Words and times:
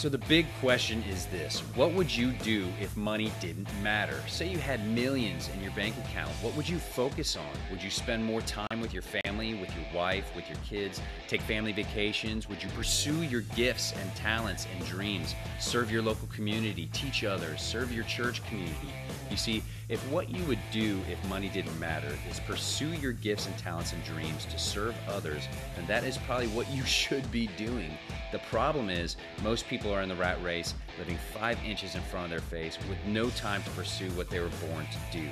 So, 0.00 0.08
the 0.08 0.16
big 0.16 0.46
question 0.60 1.04
is 1.10 1.26
this 1.26 1.60
What 1.74 1.92
would 1.92 2.16
you 2.16 2.30
do 2.30 2.66
if 2.80 2.96
money 2.96 3.30
didn't 3.38 3.68
matter? 3.82 4.18
Say 4.28 4.48
you 4.48 4.56
had 4.56 4.88
millions 4.88 5.50
in 5.52 5.62
your 5.62 5.72
bank 5.72 5.94
account. 6.06 6.30
What 6.40 6.56
would 6.56 6.66
you 6.66 6.78
focus 6.78 7.36
on? 7.36 7.52
Would 7.70 7.82
you 7.82 7.90
spend 7.90 8.24
more 8.24 8.40
time 8.40 8.80
with 8.80 8.94
your 8.94 9.02
family, 9.02 9.52
with 9.52 9.68
your 9.76 9.84
wife, 9.94 10.34
with 10.34 10.48
your 10.48 10.56
kids? 10.66 11.02
Take 11.28 11.42
family 11.42 11.72
vacations? 11.72 12.48
Would 12.48 12.62
you 12.62 12.70
pursue 12.70 13.24
your 13.24 13.42
gifts 13.42 13.92
and 13.92 14.16
talents 14.16 14.66
and 14.74 14.86
dreams? 14.86 15.34
Serve 15.58 15.90
your 15.90 16.00
local 16.00 16.28
community, 16.28 16.88
teach 16.94 17.22
others, 17.22 17.60
serve 17.60 17.92
your 17.92 18.04
church 18.04 18.42
community? 18.46 18.94
You 19.30 19.36
see, 19.36 19.62
if 19.90 20.00
what 20.08 20.30
you 20.30 20.44
would 20.44 20.60
do 20.70 21.00
if 21.10 21.22
money 21.28 21.48
didn't 21.48 21.78
matter 21.80 22.16
is 22.30 22.38
pursue 22.38 22.92
your 22.92 23.10
gifts 23.10 23.46
and 23.46 23.58
talents 23.58 23.92
and 23.92 24.02
dreams 24.04 24.44
to 24.44 24.56
serve 24.56 24.94
others, 25.08 25.48
then 25.74 25.84
that 25.88 26.04
is 26.04 26.16
probably 26.16 26.46
what 26.46 26.70
you 26.70 26.84
should 26.86 27.30
be 27.32 27.48
doing. 27.58 27.90
The 28.30 28.38
problem 28.38 28.88
is, 28.88 29.16
most 29.42 29.66
people 29.66 29.92
are 29.92 30.00
in 30.00 30.08
the 30.08 30.14
rat 30.14 30.40
race, 30.44 30.74
living 30.96 31.18
five 31.34 31.58
inches 31.64 31.96
in 31.96 32.02
front 32.02 32.26
of 32.26 32.30
their 32.30 32.40
face 32.40 32.78
with 32.88 32.98
no 33.04 33.30
time 33.30 33.64
to 33.64 33.70
pursue 33.70 34.08
what 34.10 34.30
they 34.30 34.38
were 34.38 34.50
born 34.68 34.86
to 34.86 35.18
do. 35.18 35.28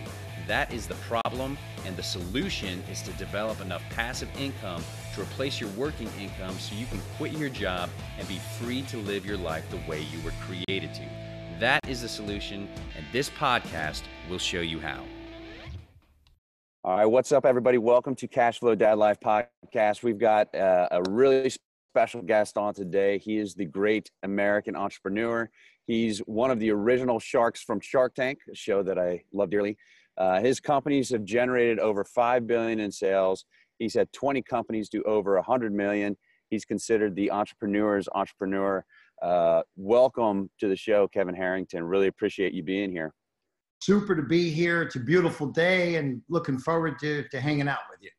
That 0.48 0.74
is 0.74 0.88
the 0.88 0.96
problem, 1.06 1.56
and 1.87 1.96
the 1.96 2.02
solution 2.02 2.82
is 2.90 3.01
to 3.02 3.12
develop 3.12 3.60
enough 3.60 3.82
passive 3.90 4.29
income 4.40 4.82
to 5.15 5.23
replace 5.23 5.60
your 5.60 5.70
working 5.70 6.10
income 6.20 6.59
so 6.59 6.74
you 6.74 6.87
can 6.87 7.01
quit 7.16 7.32
your 7.32 7.48
job 7.48 7.90
and 8.18 8.27
be 8.27 8.40
free 8.59 8.82
to 8.82 8.96
live 8.96 9.24
your 9.24 9.37
life 9.37 9.70
the 9.70 9.88
way 9.88 10.01
you 10.01 10.20
were 10.24 10.32
created 10.40 10.93
to. 10.95 11.27
That 11.58 11.88
is 11.88 12.02
the 12.02 12.08
solution, 12.08 12.68
and 12.96 13.04
this 13.10 13.28
podcast 13.28 14.02
will 14.30 14.38
show 14.38 14.60
you 14.60 14.78
how. 14.78 15.02
All 16.84 16.96
right, 16.96 17.06
what's 17.06 17.32
up, 17.32 17.44
everybody? 17.44 17.78
Welcome 17.78 18.14
to 18.14 18.28
Cashflow 18.28 18.78
Dad 18.78 18.96
Life 18.96 19.18
Podcast. 19.18 20.04
We've 20.04 20.20
got 20.20 20.54
uh, 20.54 20.86
a 20.92 21.02
really 21.10 21.50
special 21.92 22.22
guest 22.22 22.56
on 22.56 22.74
today. 22.74 23.18
He 23.18 23.38
is 23.38 23.56
the 23.56 23.64
great 23.64 24.08
American 24.22 24.76
entrepreneur. 24.76 25.50
He's 25.88 26.20
one 26.20 26.52
of 26.52 26.60
the 26.60 26.70
original 26.70 27.18
sharks 27.18 27.60
from 27.60 27.80
Shark 27.80 28.15
Tank, 28.15 28.38
a 28.48 28.54
show 28.54 28.84
that 28.84 28.96
I 28.96 29.24
love 29.32 29.50
dearly. 29.50 29.76
Uh, 30.16 30.40
his 30.40 30.60
companies 30.60 31.10
have 31.10 31.24
generated 31.24 31.80
over 31.80 32.04
five 32.04 32.46
billion 32.46 32.78
in 32.78 32.93
sales. 32.93 33.45
He's 33.80 33.95
had 33.95 34.12
20 34.12 34.43
companies 34.43 34.88
do 34.88 35.02
over 35.02 35.34
100 35.34 35.72
million. 35.72 36.16
He's 36.50 36.65
considered 36.65 37.16
the 37.16 37.32
entrepreneur's 37.32 38.09
entrepreneur. 38.15 38.84
Uh, 39.23 39.63
welcome 39.77 40.49
to 40.61 40.69
the 40.69 40.77
show, 40.77 41.09
Kevin 41.09 41.35
Harrington. 41.35 41.85
Really 41.85 42.07
appreciate 42.07 42.52
you 42.52 42.63
being 42.63 42.91
here. 42.91 43.13
Super 43.80 44.15
to 44.15 44.23
be 44.23 44.51
here. 44.51 44.83
It's 44.83 44.97
a 44.97 45.01
beautiful 45.01 45.47
day 45.47 45.97
and 45.97 46.23
looking 46.29 46.59
forward 46.59 46.99
to, 47.01 47.27
to 47.29 47.41
hanging 47.41 47.69
out 47.69 47.80
with 47.91 48.01
you. 48.02 48.11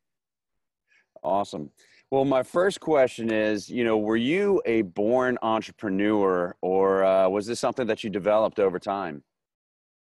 Awesome. 1.23 1.69
Well, 2.11 2.25
my 2.25 2.43
first 2.43 2.79
question 2.79 3.31
is, 3.31 3.69
you 3.69 3.83
know, 3.83 3.97
were 3.97 4.17
you 4.17 4.61
a 4.65 4.81
born 4.81 5.37
entrepreneur 5.41 6.55
or 6.61 7.03
uh, 7.03 7.29
was 7.29 7.45
this 7.45 7.59
something 7.59 7.87
that 7.87 8.03
you 8.03 8.09
developed 8.09 8.59
over 8.59 8.79
time? 8.79 9.23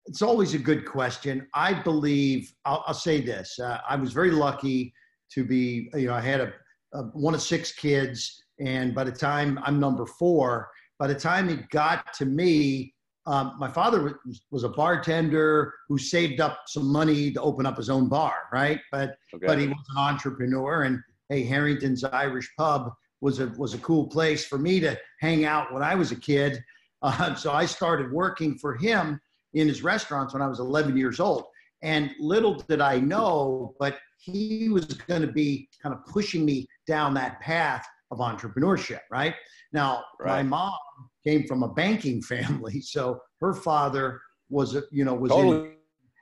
It's 0.06 0.22
always 0.22 0.54
a 0.54 0.60
good 0.60 0.86
question. 0.86 1.48
I 1.54 1.73
believe, 1.73 2.54
I'll, 2.66 2.84
I'll 2.88 2.94
say 2.94 3.22
this 3.22 3.60
uh, 3.60 3.80
I 3.88 3.95
was 3.95 4.14
very 4.14 4.32
lucky 4.32 4.94
to 5.34 5.44
be, 5.44 5.90
you 5.94 6.08
know, 6.08 6.14
I 6.14 6.22
had 6.22 6.42
a, 6.42 6.54
a, 6.94 7.04
one 7.14 7.36
of 7.36 7.42
six 7.42 7.73
kids. 7.73 8.44
And 8.60 8.95
by 8.95 9.04
the 9.04 9.12
time 9.12 9.60
I'm 9.64 9.80
number 9.80 10.06
four, 10.06 10.70
by 11.00 11.08
the 11.08 11.16
time 11.16 11.50
it 11.50 11.69
got 11.69 12.14
to 12.16 12.25
me, 12.25 12.94
um, 13.25 13.55
my 13.58 13.69
father 13.69 14.19
was, 14.25 14.42
was, 14.52 14.64
a 14.64 14.69
bartender 14.69 15.73
who 15.88 15.97
saved 15.97 16.42
up 16.42 16.61
some 16.67 16.92
money 16.92 17.31
to 17.31 17.42
open 17.42 17.66
up 17.66 17.78
his 17.78 17.89
own 17.89 18.09
bar, 18.09 18.33
right? 18.52 18.80
But 18.92 19.16
okay. 19.33 19.45
but 19.45 19.59
he 19.59 19.67
was 19.67 19.77
an 19.95 19.97
entrepreneur, 19.97 20.83
and 20.83 21.00
hey, 21.30 21.44
Harrington's 21.44 22.03
Irish 22.03 22.50
Pub 22.58 22.92
was 23.22 23.39
a 23.39 23.47
was 23.58 23.73
a 23.73 23.77
cool 23.80 24.08
place 24.08 24.45
for 24.45 24.58
me 24.58 24.80
to 24.80 24.97
hang 25.20 25.45
out 25.45 25.73
when 25.73 25.83
I 25.83 25.95
was 25.95 26.11
a 26.11 26.16
kid. 26.16 26.64
Uh, 27.02 27.33
so 27.33 27.53
I 27.53 27.66
started 27.66 28.11
working 28.11 28.58
for 28.58 28.75
him 28.75 29.22
in 29.53 29.70
his 29.70 29.83
restaurants 29.83 30.33
when 30.33 30.42
I 30.42 30.47
was 30.47 30.59
11 30.59 30.97
years 30.97 31.22
old. 31.22 31.45
And 31.81 32.11
little 32.20 32.55
did 32.55 32.81
I 32.81 33.00
know, 33.00 33.73
but 33.80 33.98
he 34.17 34.67
was 34.67 34.86
going 34.86 35.21
to 35.21 35.31
be 35.31 35.70
kind 35.81 35.95
of 35.95 36.05
pushing 36.05 36.43
me 36.43 36.67
down 36.87 37.14
that 37.14 37.39
path 37.39 37.87
of 38.11 38.20
entrepreneurship, 38.20 39.02
right? 39.11 39.36
Now, 39.71 40.03
right. 40.20 40.37
my 40.37 40.43
mom 40.43 40.73
came 41.25 41.45
from 41.45 41.64
a 41.64 41.67
banking 41.67 42.21
family, 42.33 42.81
so 42.81 43.20
her 43.39 43.53
father 43.53 44.21
was, 44.49 44.75
a, 44.75 44.83
you 44.92 45.05
know, 45.05 45.14
was 45.14 45.31
totally. 45.31 45.58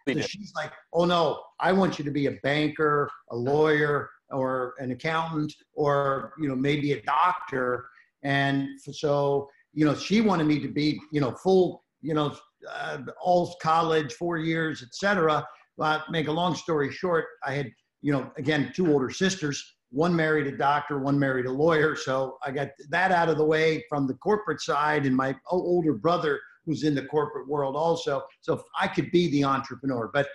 in. 0.08 0.22
So 0.22 0.22
she's 0.22 0.54
like, 0.56 0.72
oh 0.94 1.04
no, 1.04 1.42
I 1.60 1.74
want 1.74 2.00
you 2.00 2.06
to 2.06 2.12
be 2.12 2.28
a 2.28 2.32
banker, 2.42 3.10
a 3.32 3.36
lawyer, 3.36 4.10
or 4.30 4.76
an 4.80 4.92
accountant, 4.92 5.54
or 5.74 6.34
you 6.40 6.48
know, 6.48 6.56
maybe 6.56 6.94
a 6.94 7.02
doctor. 7.02 7.90
And 8.24 8.70
so, 8.80 9.50
you 9.74 9.86
know, 9.86 9.94
she 9.94 10.22
wanted 10.22 10.48
me 10.48 10.60
to 10.60 10.70
be, 10.70 11.00
you 11.12 11.20
know, 11.20 11.32
full, 11.32 11.84
you 12.02 12.14
know, 12.14 12.38
uh, 12.72 13.00
all 13.22 13.56
college, 13.62 14.14
four 14.14 14.38
years, 14.38 14.82
etc. 14.82 15.46
But 15.78 16.10
make 16.10 16.28
a 16.28 16.32
long 16.32 16.56
story 16.56 16.92
short, 16.92 17.26
I 17.46 17.54
had, 17.54 17.70
you 18.02 18.14
know, 18.14 18.32
again, 18.38 18.72
two 18.74 18.92
older 18.92 19.10
sisters 19.10 19.77
one 19.90 20.16
married 20.16 20.48
a 20.48 20.58
doctor, 20.58 21.00
one 21.00 21.18
married 21.18 21.46
a 21.46 21.52
lawyer. 21.52 21.96
So 21.96 22.38
I 22.46 22.52
got 22.52 22.70
that 22.90 23.12
out 23.12 23.30
of 23.30 23.38
the 23.38 23.46
way 23.46 23.84
from 23.88 24.08
the 24.08 24.16
corporate 24.16 24.62
side, 24.62 25.06
and 25.06 25.16
my 25.16 25.36
older 25.50 25.94
brother 25.94 26.40
who's 26.66 26.84
in 26.84 26.94
the 26.94 27.06
corporate 27.06 27.48
world 27.48 27.76
also. 27.76 28.24
So 28.42 28.64
I 28.80 28.88
could 28.88 29.10
be 29.12 29.32
the 29.32 29.46
entrepreneur. 29.46 30.10
But 30.14 30.28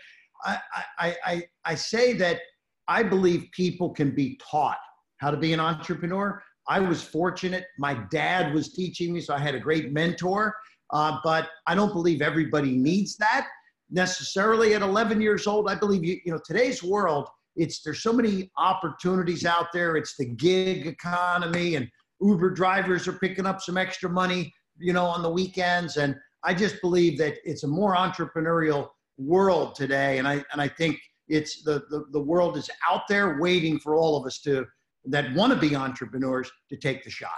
I, 0.45 0.59
I, 0.99 1.17
I, 1.25 1.43
I 1.65 1.75
say 1.75 2.15
that 2.15 2.41
I 2.89 3.03
believe 3.03 3.49
people 3.53 3.91
can 3.91 4.15
be 4.15 4.41
taught 4.51 4.79
how 5.19 5.31
to 5.31 5.37
be 5.37 5.53
an 5.53 5.61
entrepreneur. 5.61 6.43
I 6.69 6.81
was 6.81 7.03
fortunate. 7.03 7.67
My 7.79 7.95
dad 8.11 8.55
was 8.55 8.73
teaching 8.73 9.13
me, 9.13 9.21
so 9.21 9.35
I 9.35 9.39
had 9.39 9.55
a 9.55 9.61
great 9.61 9.93
mentor. 9.93 10.55
Uh, 10.91 11.19
but 11.23 11.51
I 11.67 11.75
don't 11.75 11.93
believe 11.93 12.23
everybody 12.23 12.77
needs 12.77 13.17
that 13.19 13.47
necessarily 13.91 14.75
at 14.75 14.83
11 14.83 15.21
years 15.21 15.47
old. 15.47 15.69
I 15.69 15.75
believe 15.75 16.05
you, 16.05 16.19
you 16.25 16.33
know, 16.33 16.41
today's 16.47 16.83
world– 16.83 17.29
it's 17.57 17.83
there's 17.83 18.03
so 18.03 18.13
many 18.13 18.51
opportunities 18.57 19.45
out 19.45 19.67
there. 19.73 19.97
It's 19.97 20.17
the 20.17 20.27
gig 20.27 20.87
economy, 20.87 21.77
and 21.77 21.89
Uber 22.21 22.51
drivers 22.51 23.07
are 23.09 23.13
picking 23.13 23.47
up 23.47 23.61
some 23.61 23.77
extra 23.77 24.09
money, 24.09 24.53
you 24.79 24.93
know, 24.93 25.05
on 25.05 25.23
the 25.23 25.31
weekends. 25.31 25.97
And 25.97 26.17
I 26.45 26.55
just 26.55 26.81
believe 26.81 27.19
that 27.19 27.35
it's 27.45 27.65
a 27.65 27.69
more 27.69 27.95
entrepreneurial 27.95 28.89
world 29.19 29.75
today, 29.75 30.19
and 30.19 30.27
I 30.27 30.45
and 30.53 30.61
I 30.61 30.69
think 30.69 30.99
it's 31.29 31.63
the 31.63 31.83
the, 31.91 32.05
the 32.13 32.21
world 32.21 32.57
is 32.57 32.71
out 32.89 33.03
there 33.09 33.39
waiting 33.41 33.79
for 33.79 33.97
all 33.97 34.17
of 34.17 34.27
us 34.27 34.41
to 34.43 34.67
that 35.07 35.33
want 35.35 35.53
to 35.53 35.59
be 35.59 35.75
entrepreneurs 35.75 36.51
to 36.71 36.77
take 36.77 37.05
the 37.05 37.11
shot. 37.11 37.31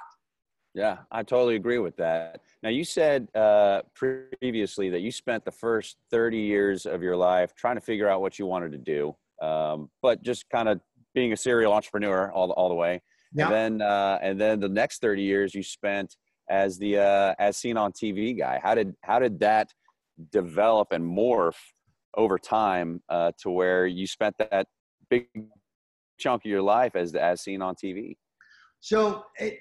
Yeah, 0.75 0.99
I 1.13 1.23
totally 1.23 1.55
agree 1.55 1.79
with 1.79 1.97
that. 1.99 2.41
Now, 2.63 2.69
you 2.69 2.83
said 2.83 3.29
uh, 3.35 3.83
previously 3.95 4.91
that 4.91 5.01
you 5.03 5.13
spent 5.13 5.45
the 5.45 5.53
first 5.53 5.99
30 6.11 6.37
years 6.37 6.85
of 6.85 7.01
your 7.01 7.17
life 7.17 7.55
trying 7.55 7.77
to 7.77 7.81
figure 7.81 8.09
out 8.09 8.21
what 8.21 8.41
you 8.41 8.47
wanted 8.47 8.73
to 8.73 8.79
do 8.79 9.15
um, 9.45 9.91
but 10.03 10.23
just 10.23 10.49
kind 10.51 10.69
of 10.69 10.81
being 11.15 11.33
a 11.33 11.37
serial 11.37 11.73
entrepreneur 11.73 12.33
all, 12.33 12.51
all 12.53 12.69
the 12.69 12.75
way. 12.75 13.01
Yeah. 13.35 13.47
And 13.47 13.81
then, 13.81 13.83
uh, 13.83 14.19
and 14.23 14.41
then 14.41 14.61
the 14.61 14.69
next 14.69 15.01
30 15.01 15.23
years 15.23 15.55
you 15.55 15.63
spent 15.63 16.17
as 16.51 16.79
the, 16.79 16.99
uh, 16.99 17.35
as 17.39 17.57
seen 17.57 17.77
on 17.77 17.93
TV 17.93 18.37
guy. 18.37 18.61
How 18.63 18.75
did, 18.75 18.95
how 19.03 19.19
did 19.19 19.41
that 19.41 19.69
develop 20.31 20.89
and 20.93 21.05
morph 21.05 21.57
over 22.17 22.39
time 22.39 23.03
uh, 23.09 23.33
to 23.43 23.51
where 23.51 23.87
you 23.87 24.07
spent 24.07 24.37
that 24.39 24.67
big 25.11 25.27
chunk 26.19 26.45
of 26.45 26.51
your 26.51 26.63
life 26.63 26.95
as, 26.95 27.15
as 27.15 27.43
seen 27.43 27.63
on 27.63 27.75
TV? 27.75 28.17
So 28.81 29.25
it, 29.39 29.61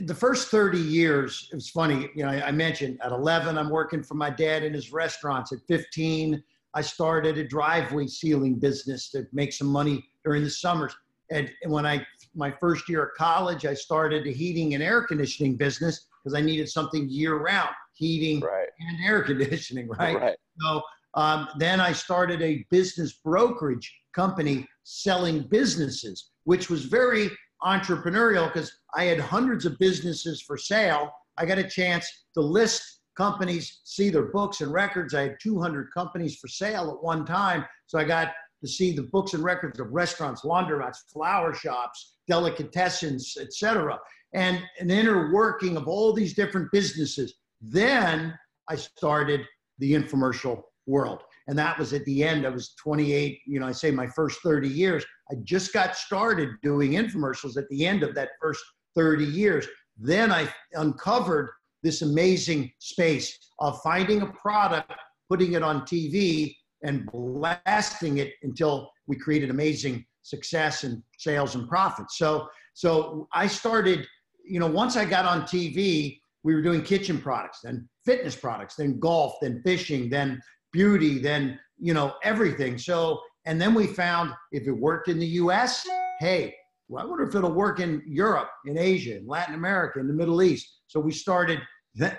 the 0.00 0.14
first 0.14 0.48
30 0.48 0.78
years, 0.78 1.48
it 1.52 1.54
was 1.54 1.70
funny. 1.70 2.10
You 2.14 2.24
know, 2.24 2.30
I 2.30 2.50
mentioned 2.50 2.98
at 3.02 3.12
11, 3.12 3.56
I'm 3.56 3.70
working 3.70 4.02
for 4.02 4.14
my 4.14 4.30
dad 4.30 4.64
in 4.64 4.74
his 4.74 4.92
restaurants. 4.92 5.52
At 5.52 5.60
15, 5.68 6.42
I 6.74 6.82
started 6.82 7.38
a 7.38 7.44
driveway 7.44 8.06
sealing 8.06 8.58
business 8.58 9.10
to 9.10 9.26
make 9.32 9.52
some 9.52 9.66
money 9.66 10.04
during 10.24 10.44
the 10.44 10.50
summers. 10.50 10.94
And 11.30 11.50
when 11.66 11.86
I, 11.86 12.06
my 12.34 12.50
first 12.50 12.88
year 12.88 13.04
of 13.04 13.10
college, 13.16 13.66
I 13.66 13.74
started 13.74 14.26
a 14.26 14.30
heating 14.30 14.74
and 14.74 14.82
air 14.82 15.02
conditioning 15.02 15.56
business 15.56 16.06
because 16.22 16.36
I 16.38 16.42
needed 16.42 16.68
something 16.68 17.08
year 17.08 17.36
round, 17.36 17.70
heating 17.94 18.40
right. 18.40 18.68
and 18.78 18.98
air 19.04 19.22
conditioning, 19.24 19.88
right? 19.88 20.16
right. 20.16 20.36
So 20.60 20.82
um, 21.14 21.48
then 21.58 21.80
I 21.80 21.92
started 21.92 22.40
a 22.42 22.64
business 22.70 23.14
brokerage 23.24 23.92
company 24.14 24.66
selling 24.84 25.42
businesses, 25.42 26.30
which 26.44 26.70
was 26.70 26.84
very 26.84 27.30
entrepreneurial 27.62 28.46
because 28.52 28.72
I 28.94 29.04
had 29.04 29.20
hundreds 29.20 29.66
of 29.66 29.78
businesses 29.78 30.40
for 30.40 30.56
sale. 30.56 31.12
I 31.36 31.46
got 31.46 31.58
a 31.58 31.64
chance 31.64 32.06
to 32.34 32.40
list 32.40 32.99
companies 33.16 33.80
see 33.84 34.10
their 34.10 34.26
books 34.26 34.60
and 34.60 34.72
records. 34.72 35.14
I 35.14 35.22
had 35.22 35.36
200 35.42 35.88
companies 35.92 36.36
for 36.36 36.48
sale 36.48 36.90
at 36.90 37.02
one 37.02 37.24
time. 37.24 37.64
So 37.86 37.98
I 37.98 38.04
got 38.04 38.32
to 38.62 38.68
see 38.68 38.94
the 38.94 39.02
books 39.02 39.34
and 39.34 39.42
records 39.42 39.80
of 39.80 39.90
restaurants, 39.90 40.42
laundromats, 40.42 40.98
flower 41.12 41.54
shops, 41.54 42.16
delicatessens, 42.30 43.36
etc., 43.38 43.98
and 44.32 44.62
an 44.78 44.90
inner 44.90 45.32
working 45.32 45.76
of 45.76 45.88
all 45.88 46.12
these 46.12 46.34
different 46.34 46.70
businesses. 46.70 47.34
Then 47.60 48.38
I 48.68 48.76
started 48.76 49.40
the 49.78 49.92
infomercial 49.94 50.62
world. 50.86 51.22
And 51.48 51.58
that 51.58 51.78
was 51.78 51.92
at 51.92 52.04
the 52.04 52.22
end. 52.22 52.46
I 52.46 52.50
was 52.50 52.74
28, 52.74 53.40
you 53.46 53.58
know, 53.58 53.66
I 53.66 53.72
say 53.72 53.90
my 53.90 54.06
first 54.06 54.40
30 54.42 54.68
years. 54.68 55.04
I 55.30 55.34
just 55.42 55.72
got 55.72 55.96
started 55.96 56.50
doing 56.62 56.92
infomercials 56.92 57.56
at 57.56 57.68
the 57.70 57.86
end 57.86 58.02
of 58.02 58.14
that 58.14 58.30
first 58.40 58.62
30 58.94 59.24
years. 59.24 59.66
Then 59.98 60.30
I 60.30 60.48
uncovered 60.74 61.50
this 61.82 62.02
amazing 62.02 62.70
space 62.78 63.36
of 63.58 63.80
finding 63.82 64.22
a 64.22 64.26
product, 64.26 64.92
putting 65.28 65.52
it 65.54 65.62
on 65.62 65.82
TV, 65.82 66.54
and 66.82 67.06
blasting 67.12 68.18
it 68.18 68.32
until 68.42 68.90
we 69.06 69.16
created 69.16 69.50
amazing 69.50 70.04
success 70.22 70.84
and 70.84 71.02
sales 71.18 71.54
and 71.54 71.68
profits. 71.68 72.16
So, 72.18 72.48
so 72.74 73.28
I 73.32 73.46
started, 73.46 74.06
you 74.44 74.60
know, 74.60 74.66
once 74.66 74.96
I 74.96 75.04
got 75.04 75.24
on 75.24 75.42
TV, 75.42 76.18
we 76.42 76.54
were 76.54 76.62
doing 76.62 76.82
kitchen 76.82 77.18
products, 77.20 77.60
then 77.62 77.88
fitness 78.04 78.34
products, 78.34 78.76
then 78.76 78.98
golf, 78.98 79.34
then 79.42 79.60
fishing, 79.64 80.08
then 80.08 80.40
beauty, 80.72 81.18
then, 81.18 81.58
you 81.78 81.92
know, 81.92 82.14
everything. 82.22 82.78
So, 82.78 83.20
and 83.44 83.60
then 83.60 83.74
we 83.74 83.86
found 83.86 84.32
if 84.52 84.66
it 84.66 84.72
worked 84.72 85.08
in 85.08 85.18
the 85.18 85.26
US, 85.26 85.86
hey, 86.20 86.54
well, 86.90 87.04
I 87.04 87.06
wonder 87.06 87.24
if 87.24 87.36
it'll 87.36 87.52
work 87.52 87.78
in 87.78 88.02
Europe, 88.04 88.50
in 88.66 88.76
Asia, 88.76 89.16
in 89.16 89.26
Latin 89.26 89.54
America, 89.54 90.00
in 90.00 90.08
the 90.08 90.12
Middle 90.12 90.42
East. 90.42 90.80
So 90.88 90.98
we 90.98 91.12
started 91.12 91.60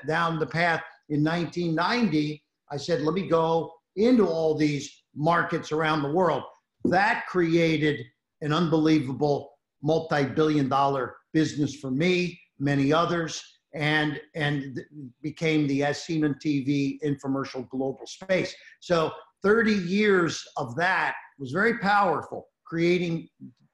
down 0.07 0.39
the 0.39 0.47
path 0.47 0.81
in 1.09 1.21
1990. 1.23 2.41
I 2.71 2.77
said, 2.77 3.01
let 3.01 3.13
me 3.13 3.27
go 3.27 3.73
into 3.97 4.25
all 4.25 4.55
these 4.55 5.03
markets 5.13 5.73
around 5.73 6.03
the 6.03 6.11
world. 6.11 6.43
That 6.85 7.25
created 7.27 7.99
an 8.39 8.53
unbelievable 8.53 9.51
multi 9.83 10.23
billion 10.23 10.69
dollar 10.69 11.17
business 11.33 11.75
for 11.75 11.91
me, 11.91 12.39
many 12.57 12.93
others, 12.93 13.43
and, 13.75 14.21
and 14.35 14.79
became 15.21 15.67
the 15.67 15.83
As 15.83 16.01
Seen 16.01 16.23
on 16.23 16.35
TV 16.35 16.97
infomercial 17.03 17.67
global 17.67 18.05
space. 18.05 18.55
So 18.79 19.11
30 19.43 19.73
years 19.73 20.41
of 20.55 20.75
that 20.77 21.15
was 21.37 21.51
very 21.51 21.77
powerful, 21.79 22.47
creating 22.65 23.27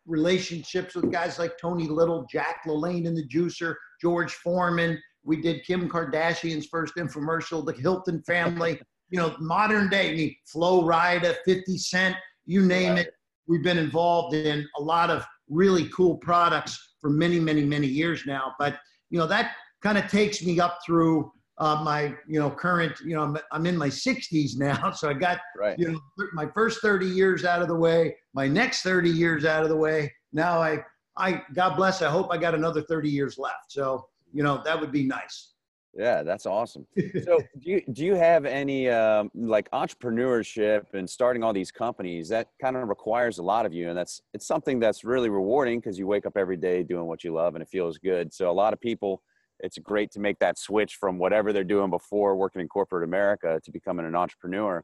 relationships 0.08 0.96
with 0.96 1.12
guys 1.12 1.38
like 1.38 1.58
Tony 1.60 1.88
Little, 1.88 2.26
Jack 2.32 2.62
LaLanne 2.66 3.06
in 3.06 3.14
the 3.14 3.28
juicer, 3.28 3.76
George 4.02 4.34
Foreman. 4.34 5.00
We 5.24 5.42
did 5.42 5.66
Kim 5.66 5.90
Kardashian's 5.90 6.68
first 6.68 6.96
infomercial, 6.96 7.66
the 7.66 7.74
Hilton 7.74 8.24
family, 8.26 8.80
you 9.10 9.20
know, 9.20 9.36
modern 9.40 9.90
day, 9.90 10.12
I 10.12 10.16
mean, 10.16 10.36
Flo 10.46 10.84
Rida, 10.84 11.36
50 11.46 11.78
Cent, 11.78 12.16
you 12.46 12.66
name 12.66 12.98
it. 12.98 13.12
We've 13.48 13.64
been 13.64 13.78
involved 13.78 14.34
in 14.36 14.68
a 14.78 14.82
lot 14.82 15.10
of 15.10 15.26
really 15.50 15.90
cool 15.90 16.18
products 16.18 16.96
for 17.00 17.10
many, 17.10 17.40
many, 17.40 17.64
many 17.64 17.88
years 17.88 18.26
now. 18.26 18.54
But, 18.60 18.78
you 19.10 19.20
know, 19.20 19.28
that 19.28 19.52
kind 19.82 19.98
of 19.98 20.08
takes 20.08 20.44
me 20.44 20.60
up 20.60 20.80
through 20.86 21.32
uh, 21.60 21.82
my 21.84 22.16
you 22.28 22.40
know 22.40 22.50
current 22.50 23.00
you 23.00 23.16
know 23.16 23.24
I'm, 23.24 23.38
I'm 23.52 23.66
in 23.66 23.78
my 23.78 23.88
60s 23.88 24.58
now 24.58 24.92
so 24.96 25.10
i 25.10 25.14
got 25.14 25.40
right. 25.58 25.78
you 25.78 25.92
know 25.92 26.00
my 26.34 26.48
first 26.54 26.82
30 26.82 27.08
years 27.08 27.46
out 27.46 27.62
of 27.62 27.68
the 27.68 27.76
way 27.76 28.16
my 28.34 28.48
next 28.48 28.84
30 28.84 29.10
years 29.10 29.46
out 29.46 29.64
of 29.64 29.70
the 29.70 29.76
way. 29.76 30.14
Now 30.32 30.62
i 30.62 30.78
i 31.18 31.42
god 31.54 31.76
bless 31.76 32.02
i 32.02 32.10
hope 32.10 32.28
i 32.32 32.38
got 32.38 32.54
another 32.54 32.84
30 32.84 33.10
years 33.10 33.38
left. 33.38 33.72
So 33.72 34.08
you 34.32 34.44
know 34.44 34.62
that 34.64 34.80
would 34.80 34.92
be 34.92 35.04
nice. 35.04 35.54
Yeah 35.96 36.22
that's 36.22 36.46
awesome. 36.46 36.86
So 37.26 37.40
do 37.60 37.72
you 37.72 37.82
do 37.92 38.06
you 38.06 38.14
have 38.14 38.46
any 38.46 38.90
um, 38.90 39.32
like 39.34 39.72
entrepreneurship 39.72 40.94
and 40.94 41.10
starting 41.10 41.44
all 41.44 41.54
these 41.54 41.72
companies 41.72 42.30
that 42.30 42.50
kind 42.62 42.78
of 42.78 42.88
requires 42.88 43.40
a 43.40 43.44
lot 43.44 43.66
of 43.66 43.74
you? 43.74 43.90
And 43.90 43.98
that's 43.98 44.22
it's 44.36 44.46
something 44.46 44.80
that's 44.80 45.04
really 45.04 45.30
rewarding 45.30 45.80
because 45.80 45.98
you 45.98 46.06
wake 46.06 46.28
up 46.28 46.38
every 46.38 46.58
day 46.58 46.84
doing 46.84 47.08
what 47.08 47.24
you 47.24 47.34
love 47.34 47.56
and 47.56 47.64
it 47.64 47.70
feels 47.70 47.98
good. 47.98 48.32
So 48.32 48.52
a 48.52 48.58
lot 48.64 48.72
of 48.74 48.80
people 48.80 49.24
it's 49.60 49.78
great 49.78 50.12
to 50.12 50.20
make 50.20 50.40
that 50.40 50.58
switch 50.58 50.96
from 50.96 51.18
whatever 51.18 51.52
they're 51.52 51.64
doing 51.64 51.90
before 51.90 52.36
working 52.36 52.62
in 52.62 52.68
corporate 52.68 53.04
America 53.04 53.60
to 53.64 53.72
becoming 53.72 54.06
an 54.06 54.16
entrepreneur. 54.16 54.84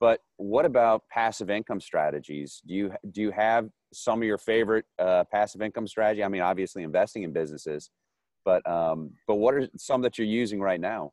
But 0.00 0.20
what 0.36 0.64
about 0.64 1.02
passive 1.10 1.48
income 1.48 1.80
strategies? 1.80 2.60
Do 2.66 2.74
you 2.74 2.92
do 3.12 3.20
you 3.20 3.30
have 3.30 3.68
some 3.92 4.20
of 4.20 4.26
your 4.26 4.38
favorite 4.38 4.84
uh, 4.98 5.24
passive 5.30 5.62
income 5.62 5.86
strategy? 5.86 6.24
I 6.24 6.28
mean, 6.28 6.42
obviously 6.42 6.82
investing 6.82 7.22
in 7.22 7.32
businesses, 7.32 7.90
but 8.44 8.68
um, 8.68 9.10
but 9.28 9.36
what 9.36 9.54
are 9.54 9.68
some 9.76 10.02
that 10.02 10.18
you're 10.18 10.26
using 10.26 10.60
right 10.60 10.80
now? 10.80 11.12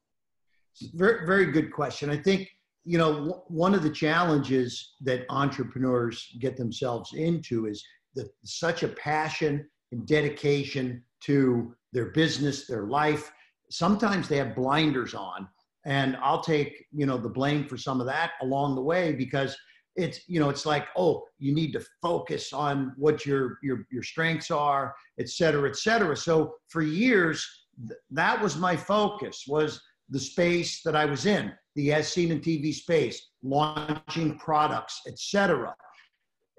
Very 0.95 1.25
very 1.25 1.51
good 1.51 1.71
question. 1.71 2.09
I 2.09 2.17
think 2.17 2.50
you 2.83 2.97
know 2.97 3.44
one 3.47 3.75
of 3.75 3.83
the 3.83 3.91
challenges 3.91 4.95
that 5.01 5.25
entrepreneurs 5.29 6.35
get 6.39 6.57
themselves 6.57 7.13
into 7.13 7.67
is 7.67 7.85
the, 8.15 8.27
such 8.44 8.81
a 8.81 8.88
passion 8.88 9.67
and 9.91 10.07
dedication 10.07 11.03
to 11.25 11.75
their 11.94 12.12
business, 12.12 12.68
their 12.68 12.83
life. 12.83 13.31
Sometimes 13.69 14.27
they 14.27 14.38
have 14.38 14.56
blinders 14.56 15.13
on, 15.13 15.47
and 15.86 16.18
I'll 16.21 16.41
take 16.41 16.86
you 16.91 17.06
know 17.06 17.18
the 17.18 17.30
blame 17.30 17.65
for 17.65 17.77
some 17.77 18.00
of 18.00 18.07
that 18.07 18.31
along 18.41 18.75
the 18.75 18.81
way 18.81 19.13
because 19.13 19.56
it's 19.95 20.21
you 20.27 20.39
know 20.39 20.50
it's 20.50 20.65
like 20.65 20.88
oh 20.95 21.24
you 21.39 21.53
need 21.53 21.71
to 21.74 21.86
focus 22.01 22.53
on 22.53 22.94
what 22.97 23.25
your 23.25 23.57
your 23.63 23.86
your 23.91 24.03
strengths 24.03 24.51
are, 24.51 24.95
et 25.19 25.30
cetera, 25.30 25.69
et 25.69 25.75
cetera. 25.75 26.15
So 26.15 26.56
for 26.68 26.81
years 26.81 27.45
th- 27.88 28.00
that 28.12 28.41
was 28.41 28.57
my 28.57 28.75
focus 28.75 29.45
was 29.47 29.81
the 30.09 30.19
space 30.19 30.81
that 30.83 30.95
I 30.95 31.06
was 31.06 31.25
in, 31.25 31.51
the 31.75 31.94
as 31.94 32.12
seen 32.12 32.31
in 32.31 32.39
TV 32.39 32.74
space, 32.74 33.30
launching 33.44 34.38
products, 34.38 35.01
et 35.07 35.19
cetera. 35.19 35.75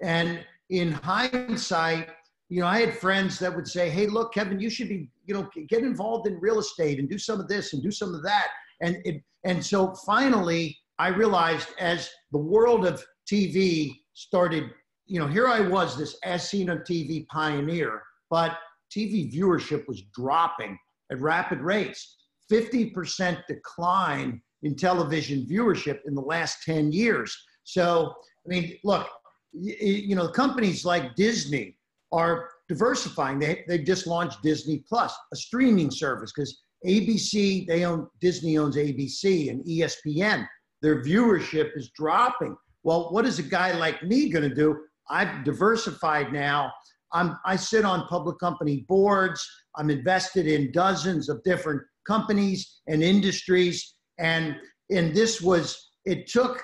And 0.01 0.43
in 0.69 0.93
hindsight, 0.93 2.09
you 2.51 2.59
know, 2.59 2.67
I 2.67 2.81
had 2.81 2.97
friends 2.97 3.39
that 3.39 3.55
would 3.55 3.67
say, 3.67 3.89
"Hey, 3.89 4.07
look, 4.07 4.33
Kevin, 4.33 4.59
you 4.59 4.69
should 4.69 4.89
be, 4.89 5.09
you 5.25 5.33
know, 5.33 5.49
get 5.69 5.83
involved 5.83 6.27
in 6.27 6.37
real 6.41 6.59
estate 6.59 6.99
and 6.99 7.09
do 7.09 7.17
some 7.17 7.39
of 7.39 7.47
this 7.47 7.71
and 7.71 7.81
do 7.81 7.91
some 7.91 8.13
of 8.13 8.21
that." 8.23 8.49
And 8.81 8.97
it, 9.05 9.23
and 9.45 9.65
so 9.65 9.95
finally, 10.05 10.77
I 10.99 11.07
realized 11.07 11.69
as 11.79 12.09
the 12.33 12.37
world 12.37 12.85
of 12.85 13.01
TV 13.25 13.93
started, 14.15 14.65
you 15.05 15.17
know, 15.17 15.27
here 15.27 15.47
I 15.47 15.61
was, 15.61 15.97
this 15.97 16.17
as 16.25 16.49
seen 16.49 16.69
on 16.69 16.79
TV 16.79 17.25
pioneer, 17.29 18.03
but 18.29 18.57
TV 18.93 19.33
viewership 19.33 19.87
was 19.87 20.01
dropping 20.13 20.77
at 21.09 21.21
rapid 21.21 21.61
rates. 21.61 22.17
50% 22.51 23.41
decline 23.47 24.41
in 24.63 24.75
television 24.75 25.47
viewership 25.49 25.99
in 26.05 26.13
the 26.13 26.21
last 26.21 26.63
10 26.65 26.91
years. 26.91 27.33
So, 27.63 28.13
I 28.45 28.49
mean, 28.49 28.77
look, 28.83 29.07
you 29.53 30.15
know, 30.15 30.27
companies 30.27 30.83
like 30.83 31.15
Disney, 31.15 31.77
are 32.11 32.49
diversifying. 32.67 33.39
They, 33.39 33.63
they 33.67 33.79
just 33.79 34.07
launched 34.07 34.41
Disney 34.41 34.83
Plus, 34.87 35.15
a 35.33 35.35
streaming 35.35 35.91
service, 35.91 36.31
because 36.35 36.61
ABC, 36.85 37.67
they 37.67 37.85
own, 37.85 38.07
Disney 38.19 38.57
owns 38.57 38.75
ABC 38.75 39.49
and 39.49 39.63
ESPN. 39.65 40.47
Their 40.81 41.03
viewership 41.03 41.71
is 41.75 41.91
dropping. 41.95 42.55
Well, 42.83 43.11
what 43.11 43.25
is 43.25 43.39
a 43.39 43.43
guy 43.43 43.73
like 43.73 44.01
me 44.03 44.29
going 44.29 44.47
to 44.47 44.55
do? 44.55 44.77
I've 45.09 45.43
diversified 45.43 46.33
now. 46.33 46.71
I'm, 47.13 47.37
I 47.45 47.55
sit 47.55 47.85
on 47.85 48.07
public 48.07 48.39
company 48.39 48.85
boards. 48.87 49.47
I'm 49.75 49.89
invested 49.89 50.47
in 50.47 50.71
dozens 50.71 51.29
of 51.29 51.43
different 51.43 51.81
companies 52.07 52.81
and 52.87 53.03
industries. 53.03 53.95
And, 54.17 54.55
and 54.89 55.13
this 55.13 55.41
was, 55.41 55.91
it 56.05 56.27
took 56.27 56.63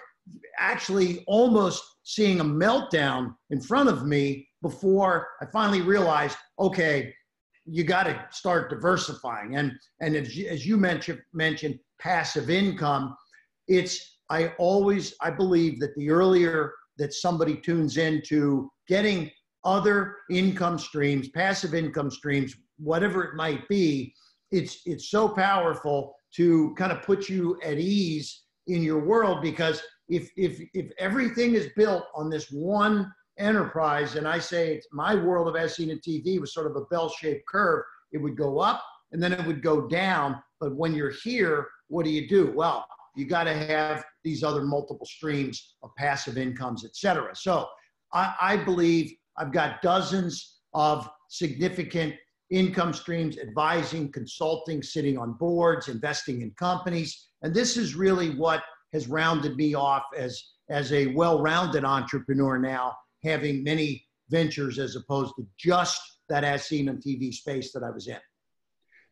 actually 0.57 1.24
almost 1.27 1.83
seeing 2.03 2.39
a 2.39 2.45
meltdown 2.45 3.36
in 3.51 3.62
front 3.62 3.89
of 3.89 4.05
me 4.05 4.46
before 4.61 5.27
I 5.41 5.45
finally 5.45 5.81
realized, 5.81 6.37
okay, 6.59 7.13
you 7.65 7.83
got 7.83 8.03
to 8.03 8.25
start 8.31 8.69
diversifying. 8.69 9.55
And 9.57 9.73
and 9.99 10.15
as 10.15 10.35
you, 10.35 10.47
as 10.47 10.65
you 10.65 10.77
mentioned 10.77 11.19
mentioned 11.33 11.79
passive 11.99 12.49
income, 12.49 13.15
it's 13.67 14.19
I 14.29 14.53
always 14.57 15.13
I 15.21 15.31
believe 15.31 15.79
that 15.81 15.95
the 15.95 16.09
earlier 16.09 16.73
that 16.97 17.13
somebody 17.13 17.57
tunes 17.57 17.97
into 17.97 18.71
getting 18.87 19.29
other 19.63 20.15
income 20.31 20.79
streams, 20.79 21.29
passive 21.29 21.75
income 21.75 22.09
streams, 22.09 22.55
whatever 22.77 23.23
it 23.23 23.35
might 23.35 23.67
be, 23.67 24.13
it's 24.51 24.81
it's 24.85 25.09
so 25.09 25.27
powerful 25.27 26.15
to 26.35 26.73
kind 26.75 26.91
of 26.91 27.01
put 27.01 27.29
you 27.29 27.59
at 27.63 27.77
ease 27.77 28.43
in 28.67 28.81
your 28.81 28.99
world 28.99 29.41
because 29.41 29.81
if 30.09 30.29
if 30.37 30.61
if 30.73 30.91
everything 30.97 31.53
is 31.53 31.69
built 31.75 32.05
on 32.15 32.29
this 32.29 32.49
one 32.51 33.11
enterprise, 33.38 34.15
and 34.15 34.27
I 34.27 34.39
say 34.39 34.82
my 34.91 35.15
world 35.15 35.56
of 35.56 35.72
Seen 35.72 35.91
on 35.91 35.98
TV 35.98 36.39
was 36.39 36.53
sort 36.53 36.67
of 36.67 36.75
a 36.75 36.86
bell-shaped 36.86 37.46
curve. 37.48 37.84
It 38.12 38.17
would 38.17 38.38
go 38.38 38.60
up 38.60 38.84
and 39.12 39.22
then 39.22 39.34
it 39.34 39.46
would 39.46 39.62
go 39.62 39.88
down. 39.88 40.41
But 40.60 40.75
when 40.75 40.94
you're 40.94 41.13
here, 41.24 41.67
what 41.88 42.06
do 42.06 42.12
you 42.12 42.27
do? 42.27 42.51
Well, 42.56 42.86
you 43.15 43.25
got 43.25 43.46
to 43.46 43.53
have 43.53 44.03
these 44.24 44.44
other 44.44 44.62
multiple 44.62 45.06
streams 45.06 45.75
of 45.84 45.91
passive 45.98 46.38
incomes, 46.38 46.86
et 46.86 46.96
cetera. 46.96 47.36
So 47.36 47.67
I, 48.13 48.34
I 48.39 48.58
believe 48.58 49.13
I've 49.38 49.51
got 49.51 49.82
dozens 49.82 50.58
of 50.74 51.10
significant 51.29 52.15
income 52.50 52.94
streams, 52.94 53.38
advising, 53.38 54.12
consulting, 54.12 54.82
sitting 54.82 55.17
on 55.17 55.34
boards, 55.34 55.89
investing 55.89 56.41
in 56.41 56.51
companies. 56.51 57.29
And 57.41 57.53
this 57.53 57.75
is 57.75 57.96
really 57.96 58.36
what 58.36 58.63
has 58.94 59.08
rounded 59.08 59.58
me 59.58 59.74
off 59.74 60.03
as, 60.15 60.41
as 60.70 60.94
a 60.94 61.08
well-rounded 61.08 61.84
entrepreneur 61.84 62.58
now 62.58 62.96
having 63.24 63.63
many 63.63 64.05
ventures 64.29 64.79
as 64.79 64.95
opposed 64.95 65.33
to 65.38 65.45
just 65.57 66.00
that 66.29 66.43
as 66.43 66.65
seen 66.65 66.89
on 66.89 66.97
TV 66.97 67.33
space 67.33 67.71
that 67.71 67.83
I 67.83 67.89
was 67.89 68.07
in. 68.07 68.17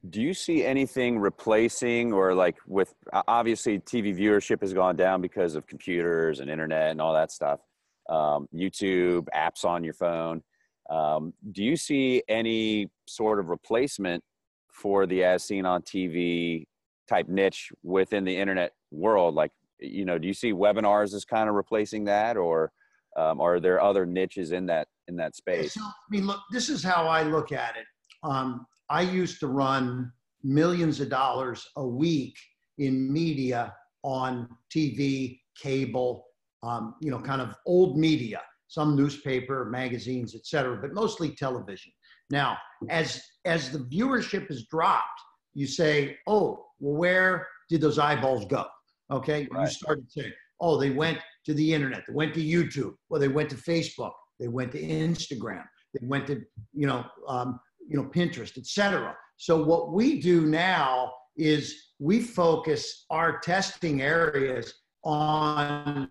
Do 0.09 0.21
you 0.21 0.33
see 0.33 0.63
anything 0.63 1.17
replacing 1.17 2.13
or 2.13 2.35
like 2.35 2.57
with 2.67 2.93
obviously 3.27 3.79
TV 3.79 4.15
viewership 4.15 4.61
has 4.61 4.73
gone 4.73 4.95
down 4.95 5.21
because 5.21 5.55
of 5.55 5.65
computers 5.65 6.39
and 6.41 6.49
internet 6.49 6.91
and 6.91 7.01
all 7.01 7.13
that 7.13 7.31
stuff, 7.31 7.61
um, 8.09 8.47
YouTube, 8.53 9.27
apps 9.35 9.65
on 9.65 9.83
your 9.83 9.95
phone. 9.95 10.43
Um, 10.89 11.33
do 11.51 11.63
you 11.63 11.75
see 11.75 12.21
any 12.29 12.91
sort 13.07 13.39
of 13.39 13.47
replacement 13.47 14.23
for 14.71 15.07
the 15.07 15.23
as 15.23 15.43
seen 15.43 15.65
on 15.65 15.81
TV 15.81 16.67
type 17.09 17.27
niche 17.27 17.71
within 17.81 18.25
the 18.25 18.35
internet 18.35 18.73
world 18.91 19.35
like 19.35 19.51
you 19.79 20.05
know 20.05 20.17
do 20.17 20.27
you 20.27 20.33
see 20.33 20.51
webinars 20.51 21.13
as 21.13 21.23
kind 21.25 21.49
of 21.49 21.55
replacing 21.55 22.05
that 22.05 22.35
or 22.37 22.71
um, 23.15 23.39
are 23.39 23.59
there 23.59 23.81
other 23.81 24.05
niches 24.05 24.51
in 24.51 24.65
that 24.65 24.87
in 25.07 25.15
that 25.15 25.35
space 25.35 25.73
so, 25.73 25.81
i 25.81 25.91
mean 26.09 26.25
look 26.25 26.41
this 26.51 26.69
is 26.69 26.83
how 26.83 27.07
i 27.07 27.23
look 27.23 27.51
at 27.51 27.75
it 27.75 27.85
um, 28.23 28.65
i 28.89 29.01
used 29.01 29.39
to 29.39 29.47
run 29.47 30.11
millions 30.43 30.99
of 30.99 31.09
dollars 31.09 31.67
a 31.77 31.85
week 31.85 32.35
in 32.77 33.11
media 33.11 33.73
on 34.03 34.47
tv 34.73 35.39
cable 35.61 36.25
um, 36.63 36.95
you 37.01 37.11
know 37.11 37.19
kind 37.19 37.41
of 37.41 37.55
old 37.65 37.97
media 37.97 38.41
some 38.67 38.95
newspaper 38.95 39.65
magazines 39.65 40.35
etc 40.35 40.77
but 40.81 40.93
mostly 40.93 41.29
television 41.31 41.91
now 42.31 42.57
as 42.89 43.21
as 43.45 43.71
the 43.71 43.79
viewership 43.79 44.47
has 44.47 44.65
dropped 44.65 45.21
you 45.53 45.67
say 45.67 46.17
oh 46.27 46.65
well 46.79 46.95
where 46.95 47.47
did 47.69 47.79
those 47.79 47.97
eyeballs 47.97 48.45
go 48.45 48.65
Okay. 49.11 49.47
Right. 49.51 49.61
You 49.61 49.67
started 49.67 50.11
saying, 50.11 50.33
oh, 50.61 50.77
they 50.79 50.89
went 50.89 51.19
to 51.45 51.53
the 51.53 51.73
internet, 51.73 52.03
they 52.07 52.13
went 52.13 52.33
to 52.33 52.43
YouTube, 52.43 52.93
well, 53.09 53.21
they 53.21 53.27
went 53.27 53.49
to 53.51 53.55
Facebook, 53.55 54.11
they 54.39 54.47
went 54.47 54.71
to 54.73 54.81
Instagram, 54.81 55.63
they 55.93 56.05
went 56.07 56.27
to, 56.27 56.41
you 56.73 56.87
know, 56.87 57.05
um, 57.27 57.59
you 57.87 57.97
know, 57.97 58.05
Pinterest, 58.05 58.57
etc. 58.57 59.15
So 59.37 59.63
what 59.63 59.93
we 59.93 60.19
do 60.19 60.45
now 60.45 61.13
is 61.37 61.91
we 61.99 62.21
focus 62.21 63.05
our 63.09 63.39
testing 63.39 64.01
areas 64.01 64.73
on 65.03 66.09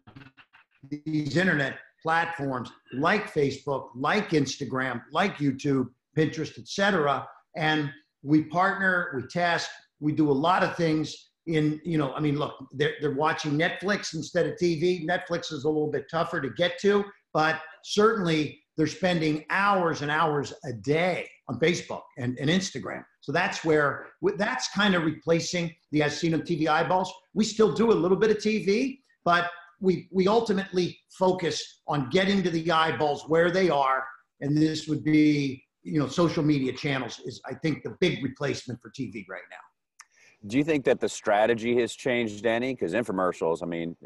these 0.89 1.37
internet 1.37 1.79
platforms 2.03 2.71
like 2.93 3.33
Facebook, 3.33 3.89
like 3.97 4.31
Instagram, 4.31 5.03
like 5.11 5.37
YouTube, 5.39 5.89
Pinterest, 6.17 6.59
etc. 6.59 7.27
And 7.57 7.91
we 8.23 8.45
partner, 8.45 9.13
we 9.17 9.27
test, 9.27 9.71
we 10.01 10.13
do 10.13 10.31
a 10.31 10.33
lot 10.33 10.63
of 10.63 10.77
things 10.77 11.31
in 11.47 11.81
you 11.85 11.99
know 11.99 12.13
i 12.15 12.21
mean 12.21 12.39
look 12.39 12.55
they're, 12.73 12.95
they're 13.01 13.15
watching 13.15 13.53
netflix 13.53 14.15
instead 14.15 14.47
of 14.47 14.55
tv 14.55 15.07
netflix 15.07 15.53
is 15.53 15.65
a 15.65 15.69
little 15.69 15.91
bit 15.91 16.07
tougher 16.11 16.41
to 16.41 16.51
get 16.51 16.79
to 16.79 17.05
but 17.33 17.61
certainly 17.83 18.61
they're 18.77 18.87
spending 18.87 19.45
hours 19.51 20.03
and 20.03 20.11
hours 20.11 20.53
a 20.65 20.73
day 20.73 21.29
on 21.49 21.61
facebook 21.61 22.03
and, 22.19 22.39
and 22.39 22.49
instagram. 22.49 23.05
So 23.21 23.33
that's 23.33 23.65
where 23.65 24.07
that's 24.37 24.69
kind 24.69 24.95
of 24.95 25.05
replacing 25.05 25.75
the 25.93 26.03
i've 26.03 26.15
seen 26.15 26.35
on 26.35 26.41
tv 26.43 26.67
eyeballs. 26.67 27.13
We 27.35 27.45
still 27.45 27.73
do 27.73 27.93
a 27.93 27.95
little 27.95 28.17
bit 28.17 28.31
of 28.31 28.39
tv 28.39 28.99
but 29.25 29.51
we 29.81 30.09
we 30.13 30.29
ultimately 30.29 30.99
focus 31.11 31.83
on 31.87 32.09
getting 32.11 32.43
to 32.43 32.51
the 32.51 32.71
eyeballs 32.71 33.25
where 33.29 33.51
they 33.51 33.69
are 33.69 34.05
and 34.41 34.57
this 34.57 34.89
would 34.89 35.05
be 35.05 35.63
you 35.83 36.01
know 36.01 36.09
social 36.09 36.43
media 36.43 36.73
channels 36.73 37.21
is 37.25 37.41
i 37.47 37.55
think 37.55 37.83
the 37.83 37.95
big 38.01 38.23
replacement 38.23 38.81
for 38.81 38.91
tv 38.91 39.25
right 39.29 39.43
now 39.51 39.57
do 40.47 40.59
you 40.59 40.65
think 40.65 40.85
that 40.85 41.01
the 41.01 41.09
strategy 41.09 41.81
has 41.81 41.95
changed 41.95 42.45
any? 42.47 42.75
Because 42.75 42.93
infomercials, 42.93 43.63
I 43.63 43.67
mean, 43.67 43.97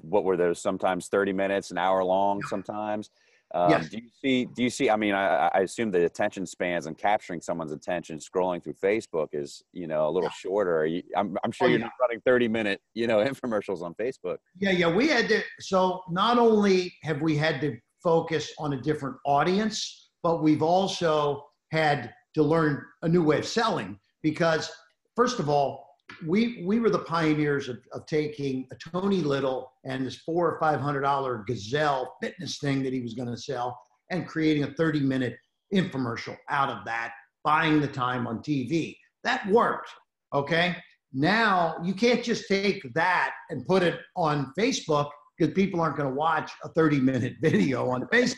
what 0.00 0.24
were 0.24 0.36
those? 0.36 0.60
Sometimes 0.60 1.08
thirty 1.08 1.32
minutes, 1.32 1.70
an 1.70 1.78
hour 1.78 2.02
long. 2.02 2.42
Sometimes. 2.42 3.10
Um, 3.54 3.70
yes. 3.70 3.88
Do 3.88 3.98
you 3.98 4.08
see? 4.20 4.44
Do 4.46 4.62
you 4.64 4.70
see? 4.70 4.90
I 4.90 4.96
mean, 4.96 5.14
I, 5.14 5.48
I, 5.54 5.60
assume 5.60 5.92
the 5.92 6.06
attention 6.06 6.44
spans 6.44 6.86
and 6.86 6.98
capturing 6.98 7.40
someone's 7.40 7.70
attention 7.70 8.18
scrolling 8.18 8.64
through 8.64 8.74
Facebook 8.74 9.28
is, 9.32 9.62
you 9.72 9.86
know, 9.86 10.08
a 10.08 10.10
little 10.10 10.28
yeah. 10.28 10.34
shorter. 10.36 10.86
You, 10.86 11.02
I'm, 11.16 11.36
I'm 11.44 11.52
sure 11.52 11.68
oh, 11.68 11.70
you're 11.70 11.78
yeah. 11.78 11.84
not 11.84 11.92
running 12.00 12.20
30 12.26 12.48
minute, 12.48 12.80
you 12.94 13.06
know, 13.06 13.18
infomercials 13.24 13.82
on 13.82 13.94
Facebook. 13.94 14.38
Yeah, 14.58 14.72
yeah. 14.72 14.92
We 14.92 15.06
had 15.06 15.28
to. 15.28 15.40
So 15.60 16.02
not 16.10 16.38
only 16.38 16.94
have 17.02 17.22
we 17.22 17.36
had 17.36 17.60
to 17.60 17.76
focus 18.02 18.52
on 18.58 18.72
a 18.72 18.80
different 18.80 19.16
audience, 19.24 20.10
but 20.24 20.42
we've 20.42 20.62
also 20.62 21.44
had 21.70 22.12
to 22.34 22.42
learn 22.42 22.82
a 23.02 23.08
new 23.08 23.22
way 23.22 23.38
of 23.38 23.46
selling 23.46 24.00
because 24.22 24.68
first 25.16 25.38
of 25.38 25.48
all, 25.48 25.84
we 26.26 26.62
we 26.64 26.80
were 26.80 26.90
the 26.90 26.98
pioneers 27.00 27.68
of, 27.68 27.78
of 27.92 28.06
taking 28.06 28.66
a 28.72 28.90
Tony 28.90 29.22
Little 29.22 29.72
and 29.84 30.06
this 30.06 30.16
four 30.16 30.50
or 30.50 30.58
five 30.60 30.80
hundred 30.80 31.02
dollar 31.02 31.44
gazelle 31.46 32.16
fitness 32.22 32.58
thing 32.58 32.82
that 32.82 32.92
he 32.92 33.00
was 33.00 33.14
going 33.14 33.28
to 33.28 33.36
sell 33.36 33.78
and 34.10 34.26
creating 34.28 34.64
a 34.64 34.74
30 34.74 35.00
minute 35.00 35.36
infomercial 35.72 36.36
out 36.50 36.68
of 36.68 36.84
that, 36.84 37.12
buying 37.42 37.80
the 37.80 37.88
time 37.88 38.26
on 38.26 38.38
TV. 38.40 38.96
That 39.24 39.46
worked. 39.48 39.90
Okay. 40.34 40.76
Now 41.12 41.76
you 41.82 41.94
can't 41.94 42.22
just 42.22 42.46
take 42.48 42.82
that 42.94 43.32
and 43.50 43.66
put 43.66 43.82
it 43.82 44.00
on 44.16 44.52
Facebook 44.58 45.10
because 45.38 45.54
people 45.54 45.80
aren't 45.80 45.96
going 45.96 46.08
to 46.08 46.14
watch 46.14 46.50
a 46.64 46.68
30 46.70 47.00
minute 47.00 47.34
video 47.40 47.88
on 47.88 48.06
Facebook. 48.12 48.36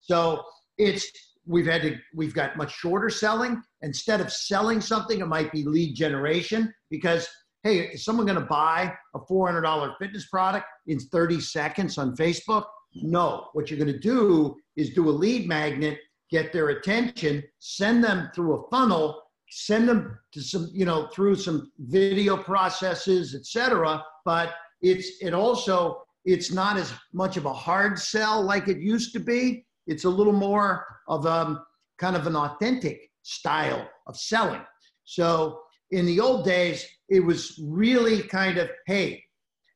So 0.00 0.42
it's 0.78 1.06
we've 1.46 1.66
had 1.66 1.82
to 1.82 1.96
we've 2.14 2.34
got 2.34 2.56
much 2.56 2.74
shorter 2.74 3.08
selling 3.08 3.62
instead 3.86 4.20
of 4.20 4.32
selling 4.32 4.80
something 4.80 5.20
it 5.20 5.26
might 5.26 5.50
be 5.52 5.64
lead 5.64 5.94
generation 5.94 6.72
because 6.90 7.26
hey 7.62 7.78
is 7.78 8.04
someone 8.04 8.26
going 8.26 8.38
to 8.38 8.44
buy 8.44 8.92
a 9.14 9.18
$400 9.18 9.94
fitness 9.98 10.26
product 10.28 10.66
in 10.86 10.98
30 10.98 11.40
seconds 11.40 11.98
on 11.98 12.14
facebook? 12.16 12.64
No. 13.02 13.48
What 13.52 13.70
you're 13.70 13.78
going 13.78 13.92
to 13.92 13.98
do 13.98 14.56
is 14.76 14.94
do 14.94 15.08
a 15.08 15.10
lead 15.10 15.48
magnet 15.48 15.98
get 16.30 16.52
their 16.52 16.68
attention 16.70 17.42
send 17.60 18.02
them 18.02 18.30
through 18.34 18.56
a 18.56 18.68
funnel 18.70 19.22
send 19.48 19.88
them 19.88 20.18
to 20.32 20.40
some 20.40 20.68
you 20.72 20.84
know 20.84 21.08
through 21.14 21.36
some 21.36 21.70
video 21.78 22.36
processes 22.36 23.34
etc 23.34 24.02
but 24.24 24.54
it's 24.82 25.22
it 25.22 25.32
also 25.32 26.02
it's 26.26 26.50
not 26.50 26.76
as 26.76 26.92
much 27.12 27.36
of 27.36 27.46
a 27.46 27.52
hard 27.52 27.98
sell 27.98 28.42
like 28.42 28.68
it 28.68 28.78
used 28.78 29.12
to 29.12 29.20
be. 29.20 29.64
It's 29.86 30.04
a 30.04 30.10
little 30.10 30.32
more 30.32 30.84
of 31.08 31.24
a 31.24 31.30
um, 31.30 31.64
kind 31.98 32.16
of 32.16 32.26
an 32.26 32.36
authentic 32.36 33.10
style 33.26 33.88
of 34.06 34.16
selling. 34.16 34.62
So 35.04 35.60
in 35.90 36.06
the 36.06 36.20
old 36.20 36.44
days, 36.44 36.86
it 37.08 37.20
was 37.20 37.60
really 37.62 38.22
kind 38.22 38.56
of, 38.56 38.70
hey, 38.86 39.22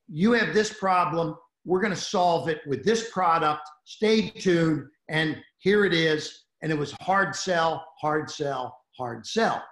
you 0.09 0.33
have 0.33 0.55
this 0.55 0.73
problem. 0.73 1.35
We're 1.65 1.81
going 1.81 1.95
to 1.95 2.01
solve 2.01 2.49
it 2.49 2.61
with 2.67 2.85
this 2.85 3.11
product. 3.11 3.63
Stay 3.85 4.31
tuned. 4.31 4.87
And 5.09 5.37
here 5.59 5.85
it 5.85 5.93
is. 5.93 6.45
And 6.63 6.71
it 6.71 6.79
was 6.79 6.93
hard 7.01 7.35
sell, 7.35 7.85
hard 8.01 8.31
sell, 8.31 8.77
hard 8.97 9.27
sell. 9.27 9.63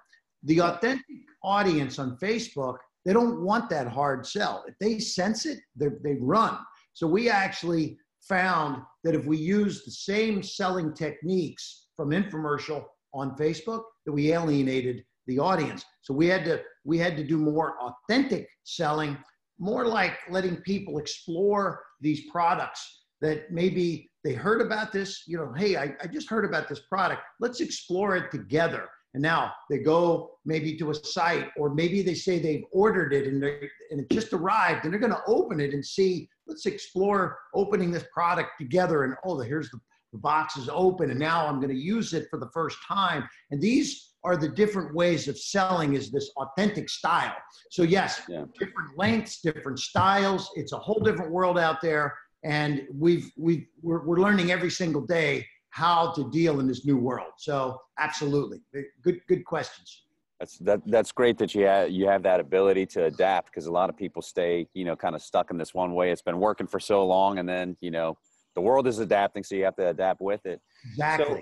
The 0.42 0.60
authentic 0.60 1.04
audience 1.44 1.98
on 1.98 2.16
Facebook, 2.20 2.76
they 3.04 3.12
don't 3.12 3.42
want 3.42 3.70
that 3.70 3.86
hard 3.86 4.26
sell. 4.26 4.64
If 4.66 4.74
they 4.80 4.98
sense 4.98 5.46
it, 5.46 5.58
they 5.76 6.16
run. 6.20 6.58
So 6.94 7.06
we 7.06 7.30
actually 7.30 7.96
found 8.20 8.82
that 9.04 9.14
if 9.14 9.24
we 9.24 9.36
use 9.36 9.84
the 9.84 9.92
same 9.92 10.42
selling 10.42 10.92
techniques 10.94 11.86
from 11.96 12.10
infomercial 12.10 12.84
on 13.14 13.36
Facebook, 13.36 13.82
that 14.06 14.12
we 14.12 14.32
alienated 14.32 15.04
the 15.26 15.38
audience. 15.38 15.84
So 16.02 16.14
we 16.14 16.26
had 16.26 16.44
to 16.46 16.62
we 16.84 16.98
had 16.98 17.16
to 17.16 17.24
do 17.24 17.36
more 17.36 17.76
authentic 17.80 18.48
selling, 18.64 19.16
more 19.58 19.86
like 19.86 20.14
letting 20.30 20.56
people 20.58 20.98
explore 20.98 21.82
these 22.00 22.30
products 22.30 23.04
that 23.20 23.50
maybe 23.50 24.08
they 24.24 24.32
heard 24.32 24.60
about 24.60 24.92
this, 24.92 25.24
you 25.26 25.36
know, 25.36 25.52
hey, 25.56 25.76
I, 25.76 25.94
I 26.02 26.06
just 26.06 26.28
heard 26.28 26.44
about 26.44 26.68
this 26.68 26.80
product. 26.88 27.22
Let's 27.40 27.60
explore 27.60 28.16
it 28.16 28.30
together. 28.30 28.88
And 29.14 29.22
now 29.22 29.52
they 29.70 29.78
go 29.78 30.32
maybe 30.44 30.76
to 30.76 30.90
a 30.90 30.94
site, 30.94 31.48
or 31.56 31.74
maybe 31.74 32.02
they 32.02 32.14
say 32.14 32.38
they've 32.38 32.64
ordered 32.72 33.12
it 33.12 33.26
and, 33.26 33.42
and 33.42 34.00
it 34.00 34.10
just 34.10 34.32
arrived, 34.32 34.84
and 34.84 34.92
they're 34.92 35.00
going 35.00 35.12
to 35.12 35.22
open 35.26 35.60
it 35.60 35.72
and 35.72 35.84
see 35.84 36.28
let's 36.46 36.66
explore 36.66 37.38
opening 37.54 37.90
this 37.90 38.04
product 38.12 38.50
together. 38.58 39.04
And 39.04 39.14
oh, 39.24 39.38
here's 39.40 39.70
the, 39.70 39.78
the 40.12 40.18
box 40.18 40.56
is 40.56 40.68
open, 40.72 41.10
and 41.10 41.18
now 41.18 41.46
I'm 41.46 41.56
going 41.56 41.74
to 41.74 41.80
use 41.80 42.12
it 42.12 42.26
for 42.30 42.38
the 42.38 42.48
first 42.52 42.78
time. 42.86 43.28
And 43.50 43.60
these 43.60 44.14
are 44.24 44.36
the 44.36 44.48
different 44.48 44.94
ways 44.94 45.28
of 45.28 45.38
selling 45.38 45.94
is 45.94 46.10
this 46.10 46.30
authentic 46.36 46.88
style. 46.88 47.36
So 47.70 47.82
yes, 47.82 48.22
yeah. 48.28 48.44
different 48.58 48.96
lengths, 48.96 49.40
different 49.40 49.78
styles. 49.78 50.50
It's 50.56 50.72
a 50.72 50.78
whole 50.78 51.00
different 51.00 51.30
world 51.30 51.58
out 51.58 51.80
there. 51.80 52.16
And 52.44 52.82
we've, 52.92 53.30
we've, 53.36 53.66
we're, 53.82 54.04
we're 54.04 54.18
learning 54.18 54.50
every 54.50 54.70
single 54.70 55.02
day 55.02 55.46
how 55.70 56.12
to 56.12 56.28
deal 56.30 56.60
in 56.60 56.66
this 56.66 56.84
new 56.84 56.96
world. 56.96 57.32
So 57.36 57.80
absolutely. 57.98 58.60
Good, 59.02 59.20
good 59.28 59.44
questions. 59.44 60.04
That's 60.38 60.58
that. 60.58 60.80
That's 60.86 61.10
great 61.10 61.36
that 61.38 61.52
you 61.52 61.64
have 61.64 61.90
you 61.90 62.06
have 62.06 62.22
that 62.22 62.38
ability 62.38 62.86
to 62.86 63.06
adapt 63.06 63.50
because 63.50 63.66
a 63.66 63.72
lot 63.72 63.90
of 63.90 63.96
people 63.96 64.22
stay, 64.22 64.68
you 64.72 64.84
know, 64.84 64.94
kind 64.94 65.16
of 65.16 65.22
stuck 65.22 65.50
in 65.50 65.58
this 65.58 65.74
one 65.74 65.94
way. 65.94 66.12
It's 66.12 66.22
been 66.22 66.38
working 66.38 66.68
for 66.68 66.78
so 66.78 67.04
long, 67.04 67.40
and 67.40 67.48
then 67.48 67.76
you 67.80 67.90
know, 67.90 68.16
the 68.58 68.62
world 68.62 68.88
is 68.88 68.98
adapting, 68.98 69.44
so 69.44 69.54
you 69.54 69.64
have 69.64 69.76
to 69.76 69.88
adapt 69.88 70.20
with 70.20 70.44
it. 70.44 70.60
Exactly. 70.84 71.26
So 71.26 71.40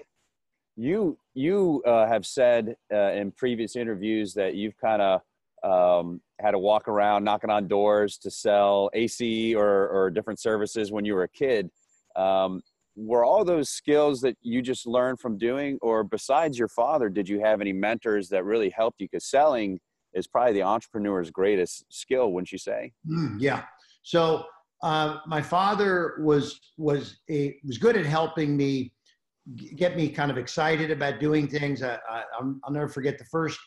you 0.77 1.19
you 1.33 1.83
uh, 1.87 2.07
have 2.07 2.27
said 2.27 2.77
uh, 2.93 3.13
in 3.13 3.33
previous 3.33 3.75
interviews 3.75 4.35
that 4.35 4.55
you've 4.55 4.77
kind 4.77 5.01
of 5.01 5.23
um, 5.65 6.21
had 6.39 6.51
to 6.51 6.59
walk 6.59 6.89
around 6.89 7.25
knocking 7.25 7.49
on 7.49 7.69
doors 7.69 8.19
to 8.19 8.31
sell 8.31 8.91
AC 8.93 9.55
or 9.55 9.89
or 9.89 10.11
different 10.11 10.39
services 10.39 10.93
when 10.93 11.07
you 11.07 11.15
were 11.15 11.23
a 11.23 11.29
kid. 11.29 11.71
Um, 12.17 12.61
were 12.97 13.25
all 13.25 13.45
those 13.47 13.71
skills 13.71 14.21
that 14.21 14.37
you 14.43 14.61
just 14.61 14.87
learned 14.87 15.19
from 15.19 15.39
doing 15.39 15.79
or 15.83 16.03
besides 16.03 16.59
your 16.59 16.69
father 16.69 17.11
did 17.11 17.29
you 17.29 17.41
have 17.41 17.61
any 17.61 17.73
mentors 17.73 18.31
that 18.31 18.43
really 18.43 18.71
helped 18.71 19.03
you 19.03 19.07
because 19.11 19.27
selling 19.27 19.79
is 20.15 20.27
probably 20.27 20.55
the 20.55 20.63
entrepreneur's 20.63 21.31
greatest 21.31 21.85
skill 21.91 22.33
wouldn't 22.33 22.51
you 22.51 22.57
say 22.57 22.91
mm, 23.07 23.37
yeah 23.39 23.65
so 24.01 24.47
uh, 24.83 25.19
my 25.27 25.41
father 25.41 26.17
was 26.21 26.61
was 26.77 27.19
a 27.31 27.57
was 27.65 27.79
good 27.79 27.97
at 27.97 28.07
helping 28.07 28.57
me 28.57 28.93
get 29.77 29.97
me 29.97 30.09
kind 30.09 30.31
of 30.31 30.39
excited 30.39 30.91
about 30.91 31.21
doing 31.21 31.47
things 31.47 31.83
I, 31.83 31.99
will 32.41 32.59
never 32.71 32.89
forget 32.89 33.17
the 33.19 33.25
first 33.27 33.59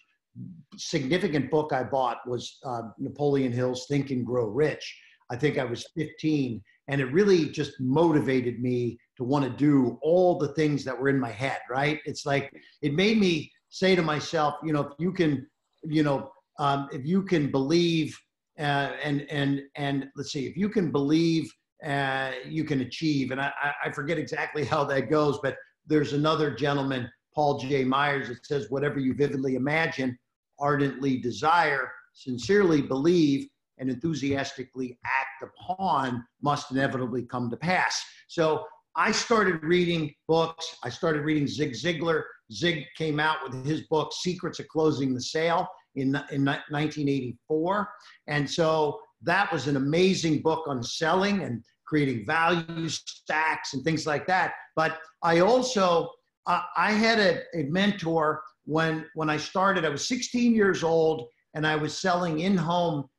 significant 0.78 1.50
book 1.50 1.74
I 1.74 1.84
bought 1.84 2.18
was 2.28 2.60
uh, 2.66 2.84
Napoleon 2.98 3.52
Hill's 3.52 3.86
Think 3.88 4.12
and 4.12 4.26
Grow 4.26 4.48
Rich. 4.48 4.98
I 5.32 5.36
think 5.36 5.58
I 5.58 5.64
was 5.64 5.86
15, 5.96 6.62
and 6.88 7.02
it 7.02 7.06
really 7.06 7.50
just 7.50 7.80
motivated 7.80 8.60
me 8.60 8.98
to 9.18 9.24
want 9.24 9.46
to 9.46 9.52
do 9.52 10.00
all 10.02 10.38
the 10.38 10.54
things 10.54 10.84
that 10.86 11.00
were 11.00 11.10
in 11.10 11.20
my 11.20 11.32
head. 11.32 11.60
Right? 11.70 12.00
It's 12.06 12.26
like 12.26 12.52
it 12.82 12.94
made 12.94 13.20
me 13.20 13.52
say 13.70 13.96
to 13.96 14.02
myself, 14.02 14.56
you 14.64 14.74
know, 14.74 14.82
if 14.82 14.94
you 14.98 15.12
can, 15.12 15.48
you 15.84 16.04
know, 16.04 16.32
um, 16.58 16.90
if 16.92 17.06
you 17.06 17.24
can 17.24 17.52
believe, 17.52 18.18
uh, 18.60 18.92
and 19.04 19.26
and 19.30 19.62
and 19.76 20.08
let's 20.16 20.32
see, 20.32 20.46
if 20.46 20.58
you 20.58 20.70
can 20.70 20.92
believe, 20.92 21.52
uh, 21.86 22.32
you 22.46 22.64
can 22.64 22.82
achieve. 22.82 23.32
And 23.32 23.40
I, 23.40 23.52
I 23.86 23.92
forget 23.92 24.18
exactly 24.18 24.66
how 24.66 24.84
that 24.86 25.10
goes, 25.10 25.40
but 25.42 25.56
there's 25.88 26.14
another 26.14 26.54
gentleman, 26.54 27.10
Paul 27.34 27.60
J. 27.60 27.84
Myers, 27.84 28.28
that 28.28 28.46
says, 28.46 28.68
whatever 28.70 29.00
you 29.00 29.14
vividly 29.14 29.56
imagine, 29.56 30.18
ardently 30.60 31.18
desire, 31.18 31.92
sincerely 32.14 32.82
believe, 32.82 33.48
and 33.78 33.90
enthusiastically 33.90 35.00
act 35.06 35.42
upon 35.44 36.26
must 36.42 36.72
inevitably 36.72 37.24
come 37.24 37.50
to 37.50 37.58
pass. 37.58 38.04
So 38.28 38.66
I 38.96 39.12
started 39.12 39.64
reading 39.64 40.14
books. 40.28 40.76
I 40.84 40.90
started 40.90 41.24
reading 41.24 41.48
Zig 41.48 41.72
Ziglar. 41.74 42.24
Zig 42.52 42.84
came 42.98 43.20
out 43.20 43.38
with 43.44 43.66
his 43.66 43.82
book, 43.84 44.12
Secrets 44.12 44.60
of 44.60 44.68
Closing 44.68 45.14
the 45.14 45.22
Sale, 45.22 45.68
in, 46.00 46.16
in 46.32 46.46
1984. 46.46 47.90
And 48.28 48.50
so 48.50 49.00
that 49.24 49.52
was 49.52 49.68
an 49.68 49.76
amazing 49.76 50.42
book 50.42 50.66
on 50.68 50.84
selling 50.84 51.44
and 51.44 51.64
creating 51.86 52.26
value 52.26 52.88
stacks 52.88 53.74
and 53.74 53.84
things 53.84 54.06
like 54.06 54.28
that. 54.28 54.54
But 54.76 55.00
I 55.24 55.40
also, 55.40 56.10
uh, 56.46 56.62
I 56.78 56.92
had 56.92 57.20
a, 57.20 57.42
a 57.58 57.64
mentor 57.64 58.42
when 58.66 59.06
when 59.16 59.30
I 59.30 59.38
started. 59.38 59.86
I 59.86 59.90
was 59.90 60.08
16 60.08 60.54
years 60.54 60.84
old 60.84 61.28
and 61.56 61.66
I 61.66 61.76
was 61.76 61.98
selling 61.98 62.42
in-home 62.42 63.10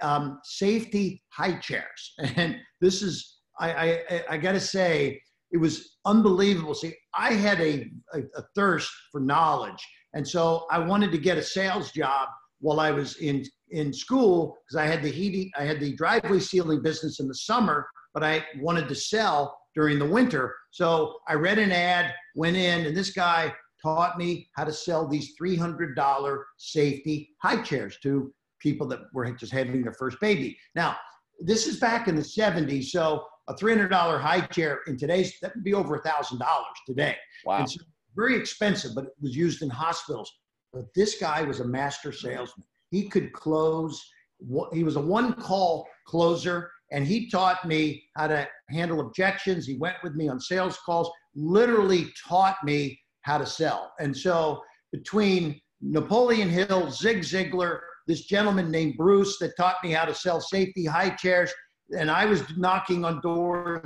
um, 0.00 0.40
safety 0.44 1.22
high 1.30 1.58
chairs. 1.58 2.14
And 2.36 2.56
this 2.80 3.02
is, 3.02 3.40
I, 3.60 3.70
I, 4.10 4.24
I 4.30 4.36
got 4.38 4.52
to 4.52 4.60
say, 4.60 5.20
it 5.50 5.58
was 5.58 5.96
unbelievable. 6.04 6.74
See, 6.74 6.94
I 7.14 7.32
had 7.32 7.60
a, 7.60 7.90
a, 8.12 8.20
a 8.36 8.42
thirst 8.54 8.90
for 9.10 9.20
knowledge. 9.20 9.82
And 10.18 10.26
so 10.26 10.66
I 10.68 10.80
wanted 10.80 11.12
to 11.12 11.18
get 11.18 11.38
a 11.38 11.42
sales 11.44 11.92
job 11.92 12.28
while 12.58 12.80
I 12.80 12.90
was 12.90 13.18
in, 13.18 13.44
in 13.70 13.92
school 13.92 14.56
because 14.66 14.74
I 14.74 14.84
had 14.84 15.00
the 15.00 15.08
heating, 15.08 15.48
I 15.56 15.62
had 15.62 15.78
the 15.78 15.94
driveway 15.94 16.40
sealing 16.40 16.82
business 16.82 17.20
in 17.20 17.28
the 17.28 17.36
summer, 17.36 17.86
but 18.12 18.24
I 18.24 18.44
wanted 18.58 18.88
to 18.88 18.96
sell 18.96 19.56
during 19.76 19.96
the 19.96 20.04
winter. 20.04 20.56
So 20.72 21.18
I 21.28 21.34
read 21.34 21.60
an 21.60 21.70
ad, 21.70 22.12
went 22.34 22.56
in, 22.56 22.86
and 22.86 22.96
this 22.96 23.10
guy 23.10 23.54
taught 23.80 24.18
me 24.18 24.48
how 24.56 24.64
to 24.64 24.72
sell 24.72 25.06
these 25.06 25.36
$300 25.40 26.42
safety 26.56 27.30
high 27.40 27.62
chairs 27.62 27.96
to 28.02 28.34
people 28.58 28.88
that 28.88 29.02
were 29.12 29.30
just 29.30 29.52
having 29.52 29.82
their 29.82 29.92
first 29.92 30.18
baby. 30.18 30.58
Now, 30.74 30.96
this 31.38 31.68
is 31.68 31.78
back 31.78 32.08
in 32.08 32.16
the 32.16 32.22
70s, 32.22 32.86
so 32.86 33.24
a 33.46 33.54
$300 33.54 34.20
high 34.20 34.40
chair 34.40 34.80
in 34.88 34.96
today's, 34.96 35.38
that 35.42 35.54
would 35.54 35.62
be 35.62 35.74
over 35.74 35.94
a 35.94 36.02
$1,000 36.02 36.44
today. 36.88 37.16
Wow. 37.44 37.64
So 37.66 37.78
very 38.18 38.36
expensive, 38.36 38.94
but 38.94 39.04
it 39.04 39.12
was 39.22 39.36
used 39.36 39.62
in 39.62 39.70
hospitals. 39.70 40.30
But 40.72 40.86
this 40.94 41.18
guy 41.20 41.42
was 41.42 41.60
a 41.60 41.64
master 41.64 42.12
salesman. 42.12 42.66
He 42.90 43.08
could 43.08 43.32
close, 43.32 44.04
he 44.72 44.82
was 44.82 44.96
a 44.96 45.00
one 45.00 45.34
call 45.34 45.86
closer, 46.06 46.70
and 46.90 47.06
he 47.06 47.30
taught 47.30 47.66
me 47.66 48.02
how 48.16 48.26
to 48.26 48.48
handle 48.70 49.00
objections. 49.00 49.66
He 49.66 49.76
went 49.76 49.96
with 50.02 50.14
me 50.14 50.28
on 50.28 50.40
sales 50.40 50.78
calls, 50.84 51.10
literally 51.34 52.08
taught 52.26 52.56
me 52.64 52.98
how 53.22 53.38
to 53.38 53.46
sell. 53.46 53.92
And 54.00 54.16
so 54.16 54.62
between 54.92 55.60
Napoleon 55.80 56.48
Hill, 56.48 56.90
Zig 56.90 57.18
Ziglar, 57.20 57.80
this 58.06 58.24
gentleman 58.24 58.70
named 58.70 58.96
Bruce 58.96 59.38
that 59.38 59.56
taught 59.56 59.76
me 59.84 59.92
how 59.92 60.06
to 60.06 60.14
sell 60.14 60.40
safety 60.40 60.84
high 60.84 61.10
chairs, 61.10 61.52
and 61.96 62.10
I 62.10 62.26
was 62.26 62.42
knocking 62.56 63.04
on 63.04 63.20
doors 63.20 63.82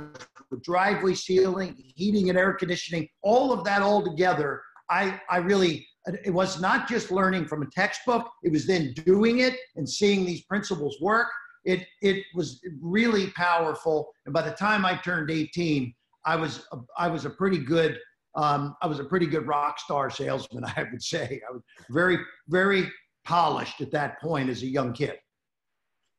driveway 0.61 1.13
sealing, 1.13 1.75
heating 1.95 2.29
and 2.29 2.37
air 2.37 2.53
conditioning, 2.53 3.07
all 3.21 3.51
of 3.51 3.63
that 3.65 3.81
all 3.81 4.03
together. 4.03 4.61
I, 4.89 5.19
I 5.29 5.37
really, 5.37 5.87
it 6.23 6.33
was 6.33 6.61
not 6.61 6.87
just 6.87 7.11
learning 7.11 7.47
from 7.47 7.63
a 7.63 7.67
textbook, 7.67 8.29
it 8.43 8.51
was 8.51 8.67
then 8.67 8.93
doing 8.93 9.39
it 9.39 9.55
and 9.75 9.87
seeing 9.89 10.25
these 10.25 10.43
principles 10.43 10.97
work. 11.01 11.27
It, 11.65 11.87
it 12.01 12.23
was 12.35 12.61
really 12.81 13.31
powerful. 13.31 14.11
And 14.25 14.33
by 14.33 14.41
the 14.41 14.51
time 14.51 14.85
I 14.85 14.95
turned 14.97 15.31
18, 15.31 15.93
I 16.25 16.35
was, 16.35 16.67
a, 16.71 16.77
I 16.97 17.07
was 17.07 17.25
a 17.25 17.29
pretty 17.29 17.59
good 17.59 17.97
um, 18.35 18.75
I 18.81 18.87
was 18.87 18.99
a 18.99 19.03
pretty 19.03 19.27
good 19.27 19.45
rock 19.45 19.79
star 19.79 20.09
salesman, 20.09 20.65
I 20.75 20.87
would 20.91 21.03
say. 21.03 21.39
I 21.47 21.53
was 21.53 21.61
very, 21.91 22.17
very 22.47 22.91
polished 23.25 23.79
at 23.81 23.91
that 23.91 24.19
point 24.19 24.49
as 24.49 24.63
a 24.63 24.65
young 24.65 24.91
kid. 24.91 25.17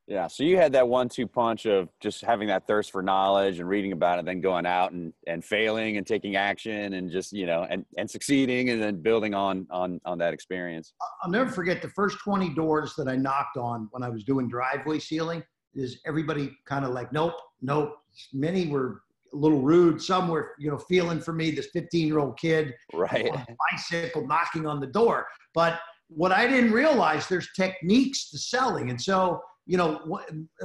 Yeah, 0.07 0.27
so 0.27 0.43
you 0.45 0.59
had 0.59 0.73
that 0.75 0.87
one-two 0.87 1.27
punch 1.27 1.64
of 1.64 1.88
just 1.99 2.23
having 2.23 2.49
that 2.49 2.67
thirst 2.67 2.93
for 2.93 3.03
knowledge 3.03 3.59
and 3.59 3.67
reading 3.67 3.93
about 3.93 4.19
it, 4.19 4.27
then 4.27 4.43
going 4.43 4.67
out 4.67 4.93
and, 4.93 5.14
and 5.27 5.43
failing 5.43 5.97
and 5.97 6.07
taking 6.07 6.37
action 6.37 6.93
and 6.93 7.11
just 7.11 7.33
you 7.33 7.47
know 7.47 7.67
and, 7.71 7.87
and 7.97 8.11
succeeding 8.11 8.69
and 8.69 8.83
then 8.83 9.01
building 9.01 9.33
on 9.33 9.67
on 9.71 10.01
on 10.05 10.19
that 10.19 10.35
experience. 10.35 10.93
I'll 11.23 11.31
never 11.31 11.51
forget 11.51 11.81
the 11.81 11.88
first 11.88 12.19
twenty 12.23 12.51
doors 12.51 12.95
that 12.99 13.09
I 13.09 13.17
knocked 13.17 13.57
on 13.57 13.88
when 13.93 14.03
I 14.03 14.11
was 14.11 14.25
doing 14.25 14.47
driveway 14.47 14.99
sealing. 14.99 15.43
Is 15.75 16.01
everybody 16.07 16.53
kind 16.67 16.85
of 16.85 16.90
like, 16.90 17.12
nope, 17.12 17.35
nope. 17.62 17.97
Many 18.33 18.67
were 18.67 19.01
a 19.33 19.37
little 19.37 19.62
rude. 19.62 20.01
Some 20.01 20.29
were, 20.29 20.53
you 20.59 20.71
know, 20.71 20.79
feeling 20.79 21.19
for 21.19 21.33
me, 21.33 21.51
this 21.51 21.69
15 21.73 22.07
year 22.07 22.19
old 22.19 22.38
kid, 22.38 22.75
right, 22.93 23.31
on 23.31 23.47
bicycle 23.73 24.27
knocking 24.27 24.67
on 24.67 24.81
the 24.81 24.87
door. 24.87 25.27
But 25.55 25.81
what 26.09 26.31
I 26.31 26.47
didn't 26.47 26.73
realize, 26.73 27.27
there's 27.27 27.49
techniques 27.57 28.31
to 28.31 28.38
selling, 28.38 28.90
and 28.90 29.01
so 29.01 29.40
you 29.66 29.77
know, 29.77 30.20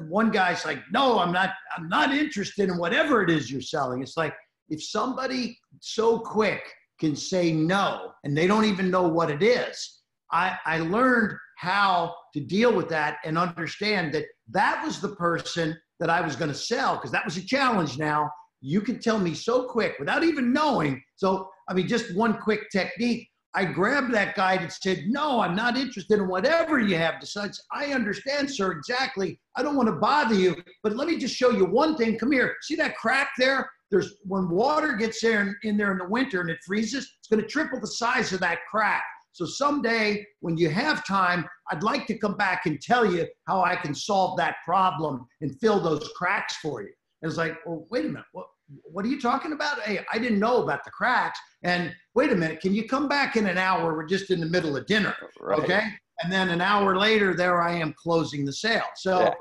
one 0.08 0.30
guy's 0.32 0.66
like, 0.66 0.80
no, 0.92 1.20
I'm 1.20 1.32
not, 1.32 1.52
I'm 1.76 1.88
not 1.88 2.14
interested 2.14 2.70
in 2.70 2.78
whatever 2.78 3.22
it 3.24 3.30
is 3.30 3.52
you're 3.52 3.62
selling. 3.62 4.02
It's 4.02 4.18
like 4.18 4.34
if 4.70 4.84
somebody 4.84 5.58
so 5.80 6.20
quick 6.20 6.62
can 7.00 7.16
say 7.16 7.54
no 7.54 8.12
and 8.24 8.38
they 8.38 8.46
don't 8.46 8.66
even 8.66 8.92
know 8.92 9.08
what 9.08 9.32
it 9.32 9.42
is. 9.42 10.02
I, 10.32 10.58
I 10.66 10.80
learned 10.80 11.38
how 11.58 12.14
to 12.34 12.40
deal 12.40 12.74
with 12.74 12.90
that 12.90 13.18
and 13.26 13.38
understand 13.38 14.14
that 14.14 14.26
that 14.50 14.84
was 14.86 15.00
the 15.00 15.16
person 15.16 15.76
that 16.00 16.10
I 16.10 16.22
was 16.22 16.36
going 16.36 16.52
to 16.52 16.58
sell 16.58 16.96
because 16.96 17.12
that 17.12 17.26
was 17.26 17.38
a 17.38 17.46
challenge 17.46 17.98
now 17.98 18.30
you 18.62 18.82
can 18.82 19.00
tell 19.00 19.20
me 19.20 19.34
so 19.34 19.64
quick 19.64 19.96
without 20.00 20.24
even 20.24 20.52
knowing. 20.52 21.02
So, 21.16 21.50
I 21.68 21.74
mean, 21.74 21.88
just 21.88 22.16
one 22.16 22.38
quick 22.38 22.70
technique. 22.72 23.29
I 23.56 23.66
grabbed 23.66 24.14
that 24.14 24.36
guy 24.36 24.54
and 24.54 24.72
said, 24.72 25.06
No, 25.08 25.40
I'm 25.42 25.56
not 25.56 25.78
interested 25.78 26.20
in 26.20 26.28
whatever 26.28 26.80
you 26.80 26.96
have 26.98 27.20
to 27.20 27.26
say. 27.26 27.50
I 27.72 27.94
understand, 27.94 28.50
sir, 28.50 28.72
exactly. 28.72 29.40
I 29.56 29.64
don't 29.64 29.76
want 29.76 29.88
to 29.88 29.96
bother 29.96 30.36
you, 30.36 30.56
but 30.84 30.96
let 30.96 31.08
me 31.08 31.18
just 31.18 31.36
show 31.36 31.50
you 31.50 31.66
one 31.66 31.98
thing. 31.98 32.18
Come 32.18 32.32
here. 32.32 32.56
See 32.62 32.76
that 32.76 32.96
crack 32.98 33.30
there? 33.38 33.70
There's 33.90 34.18
when 34.24 34.50
water 34.50 34.94
gets 34.94 35.20
there 35.22 35.42
in, 35.42 35.56
in 35.64 35.78
there 35.78 35.92
in 35.92 35.98
the 35.98 36.08
winter 36.08 36.42
and 36.42 36.50
it 36.50 36.60
freezes, 36.66 37.12
it's 37.18 37.28
going 37.28 37.42
to 37.42 37.48
triple 37.48 37.80
the 37.80 37.88
size 37.88 38.32
of 38.34 38.40
that 38.42 38.60
crack. 38.70 39.04
So 39.32 39.46
someday 39.46 40.26
when 40.42 40.58
you 40.58 40.70
have 40.70 41.06
time, 41.06 41.46
I'd 41.72 41.84
like 41.84 42.06
to 42.08 42.18
come 42.18 42.36
back 42.36 42.66
and 42.66 42.80
tell 42.80 43.12
you 43.12 43.28
how 43.48 43.64
I 43.64 43.76
can 43.76 43.96
solve 43.96 44.38
that 44.38 44.58
problem 44.64 45.26
and 45.42 45.58
fill 45.60 45.80
those 45.80 46.08
cracks 46.16 46.58
for 46.58 46.82
you. 46.82 46.92
And 47.22 47.30
it's 47.30 47.38
like, 47.38 47.58
well, 47.66 47.86
wait 47.90 48.06
a 48.06 48.10
minute, 48.10 48.26
what, 48.34 48.48
what 48.84 49.06
are 49.06 49.08
you 49.08 49.20
talking 49.20 49.54
about? 49.54 49.82
Hey, 49.82 50.06
I 50.12 50.20
didn't 50.20 50.40
know 50.40 50.62
about 50.64 50.84
the 50.84 50.92
cracks. 50.92 51.40
And 51.64 51.94
wait 52.16 52.32
a 52.32 52.36
minute, 52.36 52.62
can 52.62 52.74
you 52.74 52.88
come 52.88 53.08
back 53.08 53.36
in 53.36 53.48
an 53.48 53.58
hour? 53.58 53.96
We're 53.96 54.06
just 54.06 54.32
in 54.32 54.40
the 54.40 54.46
middle 54.46 54.78
of 54.78 54.86
dinner. 54.86 55.16
Right. 55.40 55.60
Okay. 55.60 55.84
And 56.24 56.32
then 56.32 56.50
an 56.50 56.62
hour 56.62 56.98
later, 56.98 57.34
there 57.34 57.62
I 57.62 57.76
am 57.76 57.94
closing 57.98 58.46
the 58.46 58.54
sale. 58.54 58.84
So, 58.96 59.20
yeah. 59.20 59.34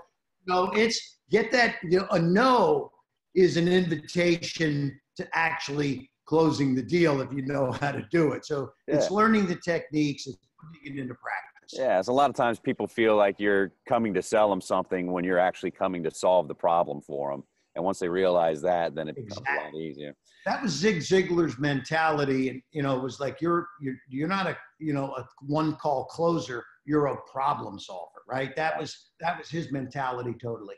you 0.47 0.55
know, 0.55 0.71
it's 0.73 1.19
get 1.31 1.51
that, 1.53 1.77
you 1.83 2.01
know, 2.01 2.07
a 2.11 2.19
no 2.19 2.91
is 3.35 3.57
an 3.57 3.69
invitation 3.69 4.99
to 5.17 5.29
actually 5.33 6.11
closing 6.27 6.75
the 6.75 6.83
deal 6.83 7.21
if 7.21 7.33
you 7.33 7.43
know 7.43 7.73
how 7.73 7.93
to 7.93 8.07
do 8.11 8.33
it. 8.33 8.45
So 8.45 8.71
yeah. 8.87 8.97
it's 8.97 9.11
learning 9.11 9.47
the 9.47 9.57
techniques, 9.57 10.27
it's 10.27 10.39
putting 10.61 10.97
it 10.97 11.01
into 11.01 11.15
practice. 11.15 11.79
Yeah, 11.79 11.99
it's 11.99 12.09
a 12.09 12.13
lot 12.13 12.31
of 12.31 12.37
times 12.37 12.59
people 12.59 12.87
feel 12.87 13.17
like 13.17 13.39
you're 13.39 13.73
coming 13.87 14.15
to 14.15 14.23
sell 14.23 14.49
them 14.49 14.61
something 14.61 15.11
when 15.13 15.25
you're 15.25 15.39
actually 15.39 15.71
coming 15.71 16.03
to 16.05 16.11
solve 16.11 16.49
the 16.49 16.55
problem 16.55 17.01
for 17.01 17.31
them. 17.31 17.45
And 17.79 17.85
once 17.85 18.01
they 18.01 18.09
realize 18.09 18.61
that, 18.63 18.97
then 18.97 19.07
it 19.09 19.15
becomes 19.15 19.39
exactly. 19.39 19.63
a 19.63 19.65
lot 19.67 19.75
easier. 19.77 20.17
That 20.45 20.61
was 20.61 20.73
Zig 20.73 20.97
Ziglar's 20.97 21.61
mentality, 21.61 22.49
and 22.49 22.61
you 22.73 22.83
know, 22.83 22.97
it 22.97 23.03
was 23.05 23.21
like 23.21 23.41
you're 23.41 23.69
you're 23.81 23.95
you're 24.09 24.27
not 24.27 24.49
a 24.49 24.57
you 24.81 24.93
know 24.93 25.15
a 25.15 25.25
one 25.47 25.77
call 25.77 26.07
closer. 26.07 26.65
You're 26.87 27.07
a 27.07 27.17
problem 27.31 27.79
solver, 27.79 28.23
right? 28.27 28.57
That 28.57 28.77
was 28.77 29.11
that 29.21 29.39
was 29.39 29.49
his 29.49 29.71
mentality 29.71 30.35
totally. 30.43 30.75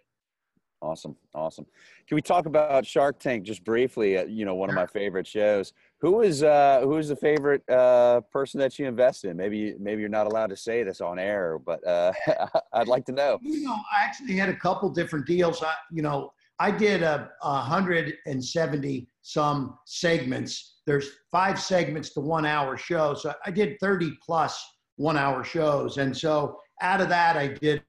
Awesome, 0.83 1.17
awesome. 1.35 1.65
Can 2.07 2.17
we 2.17 2.23
talk 2.23 2.45
about 2.45 2.85
Shark 2.85 3.19
Tank 3.19 3.45
just 3.45 3.65
briefly? 3.65 4.19
Uh, 4.19 4.25
you 4.25 4.45
know, 4.45 4.55
one 4.55 4.69
of 4.69 4.75
my 4.75 4.87
favorite 4.87 5.27
shows. 5.27 5.73
Who 6.03 6.21
is 6.21 6.43
uh, 6.43 6.81
who 6.83 6.99
is 6.99 7.09
the 7.09 7.17
favorite 7.17 7.67
uh, 7.71 8.21
person 8.31 8.61
that 8.61 8.79
you 8.79 8.87
invest 8.87 9.25
in? 9.25 9.39
Maybe 9.39 9.75
maybe 9.81 10.03
you're 10.03 10.11
not 10.11 10.27
allowed 10.27 10.49
to 10.49 10.57
say 10.57 10.83
this 10.83 11.01
on 11.01 11.19
air, 11.19 11.59
but 11.59 11.87
uh, 11.87 12.13
I'd 12.75 12.89
like 12.89 13.07
to 13.07 13.13
know. 13.13 13.39
You 13.41 13.63
know, 13.63 13.77
I 13.91 14.05
actually 14.05 14.35
had 14.35 14.51
a 14.51 14.57
couple 14.57 14.91
different 14.91 15.27
deals. 15.27 15.63
I, 15.63 15.73
you 15.91 16.03
know, 16.03 16.33
I 16.61 16.71
did 16.71 17.03
a, 17.03 17.31
a 17.43 17.53
170 17.53 19.09
some 19.23 19.79
segments. 19.87 20.81
There's 20.87 21.09
five 21.33 21.59
segments 21.59 22.11
to 22.11 22.21
one 22.21 22.45
hour 22.45 22.77
show. 22.77 23.15
So 23.15 23.33
I 23.47 23.51
did 23.51 23.79
30 23.81 24.13
plus 24.25 24.63
one 24.97 25.17
hour 25.17 25.43
shows. 25.43 25.97
And 25.97 26.15
so 26.15 26.59
out 26.83 27.01
of 27.01 27.09
that, 27.09 27.39
I 27.39 27.49
did 27.49 27.83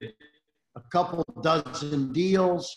a 0.74 0.80
couple 0.90 1.22
dozen 1.42 2.14
deals. 2.14 2.74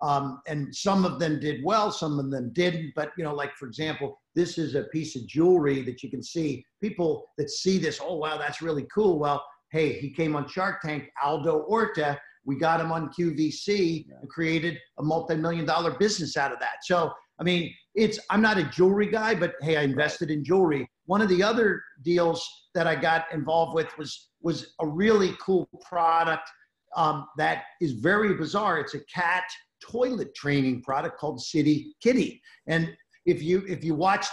Um, 0.00 0.40
and 0.46 0.74
some 0.74 1.04
of 1.04 1.18
them 1.18 1.40
did 1.40 1.62
well, 1.62 1.92
some 1.92 2.18
of 2.18 2.30
them 2.30 2.50
didn't. 2.54 2.92
But, 2.96 3.12
you 3.18 3.24
know, 3.24 3.34
like 3.34 3.54
for 3.56 3.66
example, 3.66 4.18
this 4.34 4.56
is 4.56 4.74
a 4.74 4.84
piece 4.84 5.14
of 5.14 5.26
jewelry 5.26 5.82
that 5.82 6.02
you 6.02 6.10
can 6.10 6.22
see. 6.22 6.64
People 6.82 7.26
that 7.36 7.50
see 7.50 7.76
this, 7.76 8.00
oh, 8.02 8.16
wow, 8.16 8.38
that's 8.38 8.62
really 8.62 8.86
cool. 8.94 9.18
Well, 9.18 9.44
hey, 9.72 9.92
he 9.92 10.10
came 10.10 10.36
on 10.36 10.48
Shark 10.48 10.80
Tank, 10.80 11.10
Aldo 11.22 11.58
Orta. 11.68 12.18
We 12.44 12.58
got 12.58 12.80
him 12.80 12.92
on 12.92 13.10
QVC 13.10 14.06
and 14.20 14.28
created 14.28 14.78
a 14.98 15.02
multi-million 15.02 15.64
dollar 15.64 15.92
business 15.92 16.36
out 16.36 16.52
of 16.52 16.60
that. 16.60 16.84
So, 16.84 17.12
I 17.38 17.42
mean, 17.42 17.72
it's 17.94 18.18
I'm 18.30 18.42
not 18.42 18.58
a 18.58 18.64
jewelry 18.64 19.10
guy, 19.10 19.34
but 19.34 19.54
hey, 19.62 19.76
I 19.76 19.82
invested 19.82 20.30
in 20.30 20.44
jewelry. 20.44 20.88
One 21.06 21.20
of 21.20 21.28
the 21.28 21.42
other 21.42 21.82
deals 22.02 22.46
that 22.74 22.86
I 22.86 22.96
got 22.96 23.26
involved 23.32 23.74
with 23.74 23.96
was 23.98 24.30
was 24.40 24.74
a 24.80 24.86
really 24.86 25.36
cool 25.40 25.68
product 25.80 26.48
um, 26.96 27.26
that 27.38 27.64
is 27.80 27.92
very 27.92 28.34
bizarre. 28.34 28.78
It's 28.78 28.94
a 28.94 29.04
cat 29.12 29.44
toilet 29.82 30.34
training 30.34 30.82
product 30.82 31.18
called 31.18 31.40
CitiKitty. 31.40 32.40
And 32.66 32.94
if 33.26 33.42
you 33.42 33.64
if 33.66 33.82
you 33.84 33.94
watched 33.94 34.30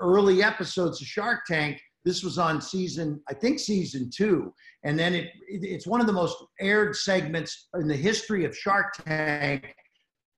early 0.00 0.42
episodes 0.42 1.00
of 1.00 1.06
Shark 1.06 1.40
Tank, 1.46 1.80
this 2.04 2.22
was 2.22 2.38
on 2.38 2.60
season 2.60 3.20
I 3.28 3.34
think 3.34 3.58
season 3.58 4.10
two, 4.14 4.52
and 4.84 4.98
then 4.98 5.14
it, 5.14 5.26
it 5.48 5.64
it's 5.64 5.86
one 5.86 6.00
of 6.00 6.06
the 6.06 6.12
most 6.12 6.36
aired 6.60 6.96
segments 6.96 7.68
in 7.74 7.88
the 7.88 7.96
history 7.96 8.44
of 8.44 8.56
Shark 8.56 8.94
Tank 9.04 9.74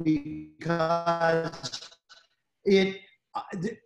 because 0.03 1.91
it 2.65 2.97
uh, 3.35 3.43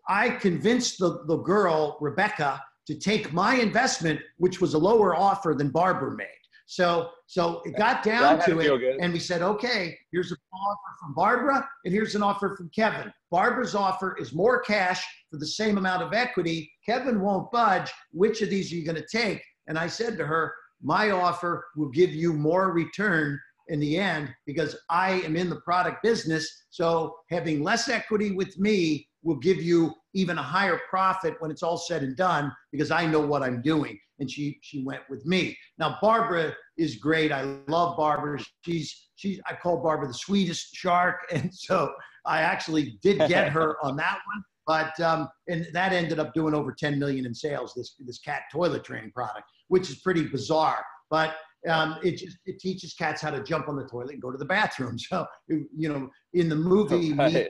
I 0.09 0.31
convinced 0.31 0.99
the, 0.99 1.25
the 1.27 1.37
girl, 1.38 1.99
Rebecca, 2.01 2.62
to 2.87 2.95
take 2.95 3.33
my 3.33 3.55
investment, 3.55 4.21
which 4.38 4.61
was 4.61 4.75
a 4.75 4.79
lower 4.79 5.14
offer 5.14 5.55
than 5.57 5.71
Barbara 5.71 6.16
made. 6.16 6.27
So, 6.70 7.11
so 7.26 7.62
it 7.64 7.76
got 7.76 8.04
down 8.04 8.38
to 8.44 8.61
it, 8.61 8.96
and 9.00 9.12
we 9.12 9.18
said, 9.18 9.42
okay, 9.42 9.98
here's 10.12 10.30
an 10.30 10.37
offer 10.54 10.96
from 11.00 11.14
Barbara, 11.14 11.68
and 11.85 11.92
here's 11.92 12.14
an 12.14 12.22
offer 12.22 12.54
from 12.56 12.70
Kevin. 12.72 13.12
Barbara's 13.28 13.74
offer 13.74 14.16
is 14.20 14.33
more 14.33 14.61
cash 14.61 15.04
for 15.33 15.38
the 15.38 15.46
same 15.46 15.78
amount 15.78 16.04
of 16.04 16.12
equity. 16.12 16.70
Kevin 16.87 17.20
won't 17.20 17.50
budge. 17.50 17.90
Which 18.12 18.40
of 18.42 18.50
these 18.50 18.72
are 18.72 18.76
you 18.76 18.85
going 18.85 19.02
to 19.02 19.06
take? 19.11 19.42
And 19.66 19.76
I 19.76 19.88
said 19.88 20.16
to 20.18 20.24
her, 20.24 20.54
my 20.80 21.11
offer 21.11 21.66
will 21.74 21.88
give 21.88 22.11
you 22.11 22.33
more 22.33 22.70
return 22.70 23.37
in 23.66 23.80
the 23.80 23.98
end 23.98 24.33
because 24.46 24.76
I 24.88 25.22
am 25.22 25.37
in 25.37 25.50
the 25.50 25.61
product 25.62 26.04
business. 26.04 26.66
So 26.70 27.16
having 27.30 27.64
less 27.64 27.88
equity 27.88 28.30
with 28.30 28.56
me 28.61 29.09
will 29.24 29.38
give 29.38 29.61
you 29.61 29.92
even 30.14 30.38
a 30.38 30.42
higher 30.42 30.80
profit 30.88 31.35
when 31.40 31.50
it's 31.50 31.64
all 31.64 31.78
said 31.78 32.04
and 32.04 32.16
done 32.16 32.52
because 32.70 32.92
I 32.92 33.06
know 33.06 33.20
what 33.20 33.42
I'm 33.42 33.61
doing. 33.61 33.98
And 34.20 34.30
she 34.30 34.59
she 34.62 34.85
went 34.85 35.02
with 35.09 35.24
me. 35.26 35.56
Now 35.78 35.98
Barbara 36.00 36.54
is 36.76 36.96
great. 36.96 37.33
I 37.33 37.56
love 37.68 37.96
Barbara. 37.96 38.38
She's 38.64 39.09
she's 39.16 39.40
I 39.46 39.54
call 39.54 39.83
Barbara 39.83 40.09
the 40.09 40.14
sweetest 40.14 40.74
shark, 40.74 41.16
and 41.33 41.52
so 41.52 41.92
I 42.26 42.42
actually 42.42 42.98
did 43.02 43.18
get 43.28 43.48
her 43.50 43.76
on 43.83 43.96
that 43.96 44.18
one. 44.33 44.42
But 44.66 45.00
um, 45.00 45.28
and 45.48 45.66
that 45.72 45.92
ended 45.92 46.18
up 46.18 46.35
doing 46.35 46.54
over 46.54 46.72
10 46.72 46.98
million 46.98 47.26
in 47.26 47.35
sales. 47.35 47.72
This 47.74 47.96
this 47.98 48.18
cat 48.18 48.42
toilet 48.52 48.85
training 48.85 49.12
product, 49.12 49.44
which 49.68 49.90
is 49.90 50.00
pretty 50.00 50.28
bizarre. 50.28 50.85
But 51.11 51.35
um, 51.68 51.98
it 52.02 52.18
just 52.18 52.38
it 52.46 52.61
teaches 52.61 52.94
cats 52.94 53.22
how 53.22 53.30
to 53.30 53.42
jump 53.42 53.68
on 53.68 53.76
the 53.76 53.87
toilet 53.87 54.12
and 54.12 54.22
go 54.22 54.30
to 54.30 54.38
the 54.38 54.44
bathroom. 54.44 54.96
So 55.09 55.26
you 55.48 55.88
know, 55.88 56.09
in 56.35 56.48
the 56.48 56.56
movie, 56.56 57.14
okay 57.18 57.48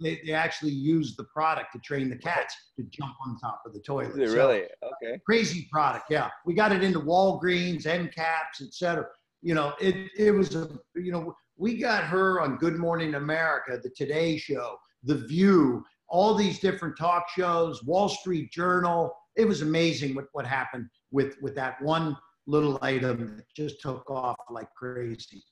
they, 0.00 0.20
they 0.24 0.32
actually 0.32 0.72
use 0.72 1.16
the 1.16 1.24
product 1.24 1.72
to 1.72 1.78
train 1.80 2.08
the 2.08 2.16
cats 2.16 2.54
to 2.76 2.84
jump 2.84 3.14
on 3.26 3.38
top 3.38 3.62
of 3.66 3.72
the 3.72 3.80
toilet. 3.80 4.14
So, 4.14 4.34
really? 4.34 4.64
Uh, 4.82 4.90
okay. 5.02 5.20
Crazy 5.24 5.68
product, 5.70 6.06
yeah. 6.10 6.28
We 6.46 6.54
got 6.54 6.72
it 6.72 6.82
into 6.82 7.00
Walgreens, 7.00 7.86
end 7.86 8.14
caps, 8.14 8.62
etc. 8.62 9.06
You 9.42 9.54
know, 9.54 9.74
it 9.80 10.10
it 10.16 10.32
was 10.32 10.54
a 10.54 10.68
you 10.96 11.12
know 11.12 11.34
we 11.56 11.76
got 11.76 12.04
her 12.04 12.40
on 12.40 12.56
Good 12.56 12.76
Morning 12.76 13.14
America, 13.14 13.78
the 13.82 13.90
Today 13.90 14.36
Show, 14.36 14.76
The 15.02 15.16
View, 15.16 15.84
all 16.08 16.34
these 16.34 16.58
different 16.60 16.96
talk 16.96 17.28
shows, 17.28 17.82
Wall 17.84 18.08
Street 18.08 18.50
Journal. 18.52 19.14
It 19.36 19.46
was 19.46 19.62
amazing 19.62 20.14
what 20.14 20.26
what 20.32 20.46
happened 20.46 20.88
with 21.10 21.36
with 21.42 21.54
that 21.56 21.80
one 21.82 22.16
little 22.46 22.78
item 22.80 23.36
that 23.36 23.46
just 23.54 23.80
took 23.80 24.10
off 24.10 24.36
like 24.50 24.68
crazy. 24.74 25.44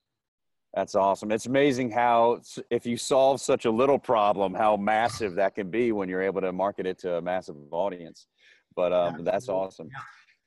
That's 0.77 0.95
awesome. 0.95 1.33
It's 1.33 1.47
amazing 1.47 1.91
how 1.91 2.43
if 2.71 2.85
you 2.85 2.99
solve 2.99 3.41
such 3.41 3.65
a 3.65 3.71
little 3.71 3.99
problem, 3.99 4.53
how 4.53 4.77
massive 4.77 5.35
that 5.37 5.55
can 5.55 5.71
be 5.71 5.91
when 5.91 6.07
you're 6.07 6.21
able 6.21 6.43
to 6.43 6.53
market 6.53 6.87
it 6.87 6.99
to 6.99 7.17
a 7.17 7.23
massive 7.23 7.57
audience. 7.71 8.27
But 8.77 8.93
um, 8.93 9.25
that's 9.25 9.49
awesome. 9.49 9.89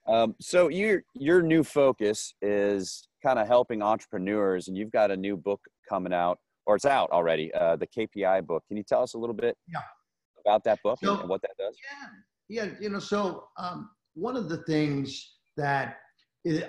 Um, 0.07 0.35
so 0.39 0.67
your 0.67 1.03
your 1.15 1.41
new 1.41 1.63
focus 1.63 2.35
is 2.43 3.07
kind 3.23 3.39
of 3.39 3.47
helping 3.47 3.81
entrepreneurs, 3.81 4.67
and 4.67 4.77
you've 4.77 4.91
got 4.91 5.09
a 5.09 5.17
new 5.17 5.35
book 5.35 5.61
coming 5.87 6.13
out, 6.13 6.37
or 6.67 6.75
it's 6.75 6.85
out 6.85 7.09
already, 7.09 7.51
uh, 7.55 7.75
the 7.75 7.87
KPI 7.87 8.45
book. 8.45 8.63
Can 8.67 8.77
you 8.77 8.83
tell 8.83 9.01
us 9.01 9.15
a 9.15 9.17
little 9.17 9.35
bit 9.35 9.57
yeah. 9.67 9.79
about 10.45 10.63
that 10.63 10.77
book 10.83 10.99
so, 11.03 11.19
and 11.19 11.27
what 11.27 11.41
that 11.41 11.57
does? 11.57 11.75
Yeah, 12.49 12.65
yeah. 12.65 12.71
You 12.79 12.89
know, 12.91 12.99
so 12.99 13.45
um, 13.57 13.89
one 14.13 14.35
of 14.35 14.47
the 14.47 14.57
things 14.63 15.37
that 15.57 15.97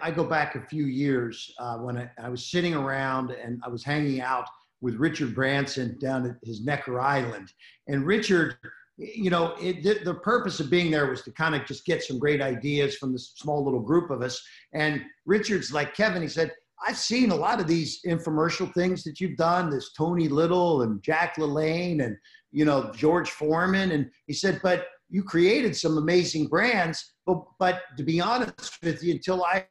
I 0.02 0.10
go 0.10 0.24
back 0.24 0.54
a 0.54 0.60
few 0.60 0.86
years 0.86 1.52
uh, 1.58 1.76
when 1.78 1.96
I, 1.96 2.10
I, 2.22 2.28
was 2.28 2.46
sitting 2.46 2.74
around 2.74 3.30
and 3.30 3.60
I 3.64 3.68
was 3.68 3.84
hanging 3.84 4.20
out 4.20 4.46
with 4.80 4.96
Richard 4.96 5.34
Branson 5.34 5.98
down 5.98 6.26
at 6.26 6.36
his 6.42 6.64
Necker 6.64 7.00
Island. 7.00 7.52
And 7.86 8.06
Richard, 8.06 8.56
you 8.96 9.30
know, 9.30 9.54
it, 9.60 9.82
the, 9.82 10.00
the, 10.04 10.14
purpose 10.14 10.60
of 10.60 10.70
being 10.70 10.90
there 10.90 11.08
was 11.08 11.22
to 11.22 11.32
kind 11.32 11.54
of 11.54 11.66
just 11.66 11.84
get 11.84 12.02
some 12.02 12.18
great 12.18 12.42
ideas 12.42 12.96
from 12.96 13.12
this 13.12 13.32
small 13.36 13.64
little 13.64 13.80
group 13.80 14.10
of 14.10 14.22
us. 14.22 14.42
And 14.72 15.02
Richard's 15.26 15.72
like, 15.72 15.94
Kevin, 15.94 16.22
he 16.22 16.28
said, 16.28 16.52
I've 16.86 16.96
seen 16.96 17.30
a 17.30 17.36
lot 17.36 17.60
of 17.60 17.66
these 17.66 18.00
infomercial 18.06 18.72
things 18.72 19.04
that 19.04 19.20
you've 19.20 19.36
done, 19.36 19.70
this 19.70 19.92
Tony 19.92 20.28
Little 20.28 20.82
and 20.82 21.02
Jack 21.02 21.36
LaLanne 21.36 22.02
and, 22.04 22.16
you 22.52 22.64
know, 22.64 22.90
George 22.94 23.30
Foreman. 23.30 23.92
And 23.92 24.10
he 24.26 24.32
said, 24.32 24.60
but 24.62 24.86
you 25.10 25.24
created 25.24 25.76
some 25.76 25.98
amazing 25.98 26.46
brands, 26.46 27.14
but 27.26 27.42
but 27.58 27.82
to 27.96 28.02
be 28.02 28.20
honest 28.20 28.78
with 28.82 29.02
you, 29.02 29.14
until 29.14 29.44
I 29.44 29.66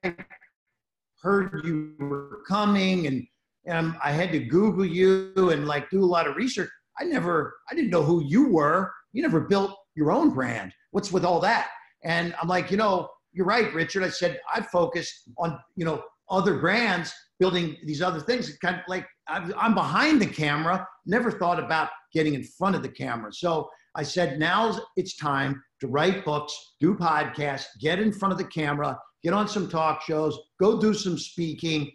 heard 1.21 1.61
you 1.63 1.95
were 1.99 2.43
coming 2.47 3.07
and 3.07 3.25
and 3.65 3.95
I 4.03 4.11
had 4.11 4.31
to 4.33 4.39
Google 4.39 4.85
you 4.85 5.33
and 5.51 5.67
like 5.67 5.89
do 5.89 6.03
a 6.03 6.05
lot 6.05 6.27
of 6.27 6.35
research, 6.35 6.69
I 6.99 7.05
never 7.05 7.55
I 7.71 7.75
didn't 7.75 7.89
know 7.89 8.03
who 8.03 8.23
you 8.25 8.49
were. 8.49 8.91
You 9.13 9.21
never 9.21 9.41
built 9.41 9.75
your 9.95 10.11
own 10.11 10.31
brand. 10.31 10.73
What's 10.91 11.11
with 11.11 11.25
all 11.25 11.39
that? 11.39 11.69
And 12.03 12.35
I'm 12.41 12.47
like, 12.47 12.69
you 12.69 12.77
know, 12.77 13.09
you're 13.31 13.45
right, 13.45 13.73
Richard. 13.73 14.03
I 14.03 14.09
said 14.09 14.39
I 14.53 14.61
focused 14.61 15.29
on 15.37 15.57
you 15.75 15.85
know 15.85 16.03
other 16.29 16.59
brands 16.59 17.13
building 17.39 17.77
these 17.85 18.01
other 18.01 18.19
things. 18.19 18.55
kind 18.57 18.75
of 18.75 18.81
like 18.87 19.07
I'm 19.27 19.73
behind 19.73 20.21
the 20.21 20.25
camera. 20.27 20.85
Never 21.05 21.31
thought 21.31 21.59
about 21.59 21.89
getting 22.13 22.33
in 22.33 22.43
front 22.43 22.75
of 22.75 22.81
the 22.81 22.89
camera. 22.89 23.31
So 23.31 23.69
I 23.95 24.03
said, 24.03 24.39
now 24.39 24.79
it's 24.95 25.15
time 25.15 25.61
to 25.81 25.87
write 25.87 26.25
books, 26.25 26.53
do 26.79 26.95
podcasts, 26.95 27.65
get 27.81 27.99
in 27.99 28.11
front 28.11 28.31
of 28.31 28.37
the 28.37 28.45
camera, 28.45 28.97
get 29.23 29.33
on 29.33 29.47
some 29.47 29.69
talk 29.69 30.01
shows, 30.01 30.37
go 30.59 30.79
do 30.79 30.93
some 30.93 31.17
speaking, 31.17 31.91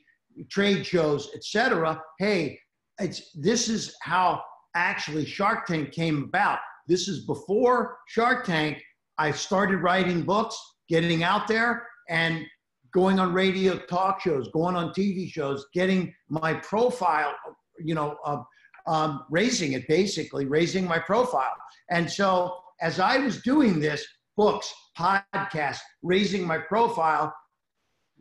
trade 0.50 0.84
shows, 0.84 1.30
etc. 1.34 2.00
Hey, 2.18 2.58
it's 2.98 3.32
this 3.34 3.68
is 3.68 3.94
how 4.02 4.42
actually 4.74 5.24
Shark 5.24 5.66
Tank 5.66 5.92
came 5.92 6.24
about. 6.24 6.58
This 6.86 7.08
is 7.08 7.26
before 7.26 7.98
Shark 8.08 8.44
Tank. 8.44 8.82
I 9.18 9.30
started 9.30 9.78
writing 9.78 10.22
books, 10.22 10.56
getting 10.88 11.22
out 11.22 11.46
there, 11.46 11.86
and 12.08 12.44
going 12.92 13.18
on 13.18 13.32
radio 13.32 13.76
talk 13.76 14.20
shows, 14.20 14.48
going 14.52 14.76
on 14.76 14.90
TV 14.90 15.28
shows, 15.28 15.66
getting 15.72 16.12
my 16.28 16.54
profile, 16.54 17.34
you 17.78 17.94
know, 17.94 18.16
uh, 18.24 18.38
um, 18.86 19.24
raising 19.30 19.72
it 19.72 19.86
basically, 19.88 20.46
raising 20.46 20.86
my 20.86 20.98
profile. 20.98 21.54
And 21.90 22.10
so 22.10 22.56
as 22.80 23.00
I 23.00 23.18
was 23.18 23.42
doing 23.42 23.80
this, 23.80 24.04
books, 24.36 24.72
podcasts, 24.98 25.80
raising 26.02 26.46
my 26.46 26.58
profile, 26.58 27.34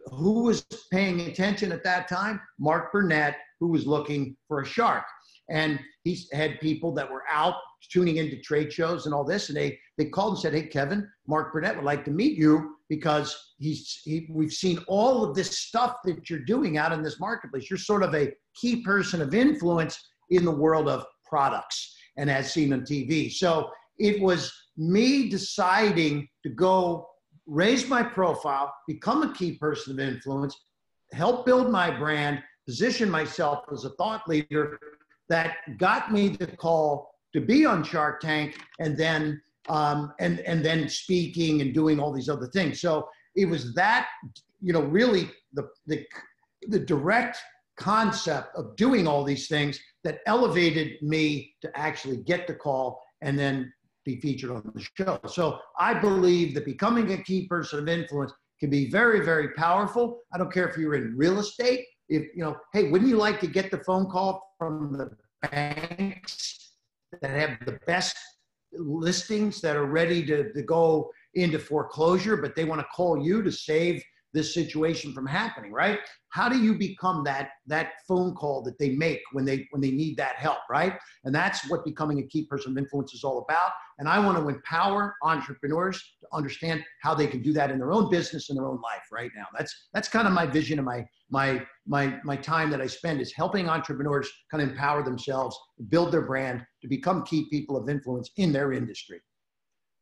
who 0.08 0.44
was 0.44 0.66
paying 0.92 1.22
attention 1.22 1.72
at 1.72 1.84
that 1.84 2.08
time? 2.08 2.40
Mark 2.60 2.92
Burnett, 2.92 3.38
who 3.60 3.68
was 3.70 3.88
looking 3.88 4.36
for 4.48 4.62
a 4.62 4.66
shark. 4.66 5.06
And 5.50 5.80
he 6.04 6.20
had 6.32 6.60
people 6.62 6.94
that 6.94 7.10
were 7.10 7.24
out 7.30 7.56
tuning 7.92 8.18
into 8.18 8.38
trade 8.42 8.72
shows 8.72 9.06
and 9.06 9.14
all 9.14 9.24
this. 9.24 9.50
And 9.50 9.58
they, 9.58 9.78
they 9.98 10.06
called 10.06 10.34
and 10.34 10.42
said, 10.42 10.54
Hey, 10.54 10.68
Kevin, 10.68 11.08
Mark 11.28 11.54
Burnett 11.54 11.76
would 11.76 11.86
like 11.86 12.06
to 12.06 12.12
meet 12.12 12.38
you 12.38 12.76
because 12.90 13.54
he's, 13.60 14.02
he, 14.04 14.28
we've 14.30 14.54
seen 14.54 14.80
all 14.88 15.24
of 15.24 15.36
this 15.36 15.60
stuff 15.60 15.98
that 16.06 16.30
you're 16.30 16.40
doing 16.40 16.78
out 16.78 16.92
in 16.92 17.04
this 17.04 17.20
marketplace. 17.20 17.70
You're 17.70 17.78
sort 17.78 18.04
of 18.04 18.16
a 18.16 18.32
key 18.56 18.84
person 18.84 19.22
of 19.22 19.34
influence 19.34 20.02
in 20.36 20.46
the 20.46 20.52
world 20.52 20.88
of 20.88 21.06
products 21.26 21.96
and 22.18 22.30
as 22.30 22.54
seen 22.54 22.74
on 22.74 22.82
TV. 22.82 23.32
So 23.32 23.70
it 23.98 24.22
was 24.22 24.52
me 24.78 25.30
deciding 25.30 26.28
to 26.44 26.50
go 26.50 27.08
raise 27.46 27.88
my 27.88 28.04
profile, 28.04 28.74
become 28.88 29.24
a 29.24 29.34
key 29.34 29.54
person 29.54 29.94
of 29.94 30.00
influence, 30.00 30.56
help 31.12 31.46
build 31.46 31.70
my 31.70 31.92
brand, 31.92 32.42
position 32.66 33.10
myself 33.10 33.66
as 33.72 33.84
a 33.84 33.90
thought 33.92 34.28
leader 34.28 34.80
that 35.30 35.58
got 35.78 36.12
me 36.12 36.30
the 36.30 36.48
call 36.48 37.12
to 37.34 37.42
be 37.42 37.66
on 37.66 37.84
Shark 37.84 38.22
Tank 38.22 38.58
and 38.80 38.98
then 38.98 39.42
um, 39.70 40.14
and 40.20 40.40
and 40.42 40.64
then 40.64 40.90
speaking 40.90 41.62
and 41.62 41.74
doing 41.74 42.00
all 42.00 42.12
these 42.12 42.28
other 42.28 42.48
things. 42.48 42.82
So 42.82 43.08
it 43.36 43.46
was 43.46 43.74
that, 43.74 44.08
you 44.62 44.74
know, 44.74 44.82
really 44.82 45.32
the, 45.54 45.68
the, 45.88 46.06
the 46.68 46.80
direct 46.80 47.38
concept 47.78 48.56
of 48.56 48.76
doing 48.76 49.08
all 49.08 49.24
these 49.24 49.48
things 49.48 49.80
that 50.04 50.20
elevated 50.26 51.02
me 51.02 51.56
to 51.62 51.72
actually 51.78 52.18
get 52.18 52.48
the 52.48 52.54
call 52.54 53.02
and 53.22 53.38
then 53.38 53.72
be 54.06 54.20
featured 54.20 54.52
on 54.52 54.72
the 54.76 54.86
show. 54.98 55.20
So 55.28 55.60
I 55.80 55.94
believe 55.94 56.54
that 56.56 56.66
becoming 56.66 57.14
a 57.14 57.24
key 57.24 57.48
person 57.48 57.80
of 57.80 57.88
influence 57.88 58.34
can 58.60 58.70
be 58.70 58.90
very, 58.90 59.24
very 59.24 59.50
powerful. 59.54 60.20
I 60.34 60.38
don't 60.38 60.52
care 60.52 60.68
if 60.68 60.78
you're 60.78 60.96
in 60.96 61.16
real 61.18 61.40
estate. 61.40 61.86
If 62.10 62.24
you 62.36 62.44
know, 62.44 62.58
hey, 62.74 62.90
wouldn't 62.90 63.10
you 63.10 63.18
like 63.18 63.40
to 63.40 63.48
get 63.48 63.72
the 63.72 63.80
phone 63.80 64.10
call 64.10 64.56
from 64.60 64.98
the 64.98 65.12
banks 65.50 66.76
that 67.22 67.32
have 67.32 67.66
the 67.66 67.80
best 67.88 68.18
listings 68.74 69.62
that 69.62 69.76
are 69.76 69.86
ready 69.86 70.26
to, 70.26 70.52
to 70.52 70.62
go 70.64 71.12
into 71.36 71.60
foreclosure, 71.60 72.38
but 72.38 72.56
they 72.56 72.66
want 72.66 72.82
to 72.82 72.88
call 72.96 73.24
you 73.24 73.42
to 73.42 73.52
save 73.52 74.04
this 74.34 74.54
situation 74.54 75.14
from 75.14 75.26
happening, 75.26 75.72
right? 75.72 76.00
How 76.30 76.50
do 76.50 76.58
you 76.58 76.76
become 76.76 77.24
that 77.26 77.52
that 77.68 77.94
phone 78.08 78.34
call 78.34 78.64
that 78.64 78.80
they 78.80 78.90
make 78.96 79.22
when 79.32 79.46
they 79.46 79.68
when 79.72 79.82
they 79.82 79.92
need 79.92 80.18
that 80.18 80.36
help, 80.36 80.60
right? 80.70 80.94
And 81.24 81.34
that's 81.34 81.70
what 81.70 81.86
becoming 81.86 82.20
a 82.20 82.28
key 82.28 82.46
person 82.48 82.72
of 82.72 82.78
influence 82.78 83.14
is 83.14 83.24
all 83.24 83.46
about. 83.48 83.72
And 84.00 84.10
I 84.10 84.18
want 84.20 84.38
to 84.40 84.50
empower 84.50 85.16
entrepreneurs 85.22 85.98
to 86.22 86.28
understand 86.34 86.84
how 87.02 87.14
they 87.14 87.28
can 87.28 87.42
do 87.44 87.54
that 87.54 87.70
in 87.70 87.78
their 87.78 87.92
own 87.92 88.10
business 88.10 88.50
in 88.50 88.56
their 88.56 88.66
own 88.66 88.82
life 88.82 89.04
right 89.12 89.32
now. 89.36 89.46
That's 89.56 89.90
that's 89.94 90.08
kind 90.08 90.28
of 90.28 90.34
my 90.34 90.48
vision 90.48 90.80
and 90.80 90.86
my 90.86 91.06
my 91.30 91.66
my 91.86 92.20
my 92.24 92.36
time 92.36 92.72
that 92.72 92.82
I 92.82 92.88
spend 92.88 93.22
is 93.22 93.34
helping 93.34 93.70
entrepreneurs 93.70 94.30
kind 94.50 94.64
of 94.64 94.70
empower 94.70 95.04
themselves, 95.04 95.58
build 95.90 96.12
their 96.12 96.26
brand, 96.26 96.66
to 96.82 96.88
become 96.88 97.24
key 97.24 97.48
people 97.52 97.78
of 97.78 97.90
influence 97.90 98.32
in 98.38 98.52
their 98.52 98.74
industry. 98.74 99.22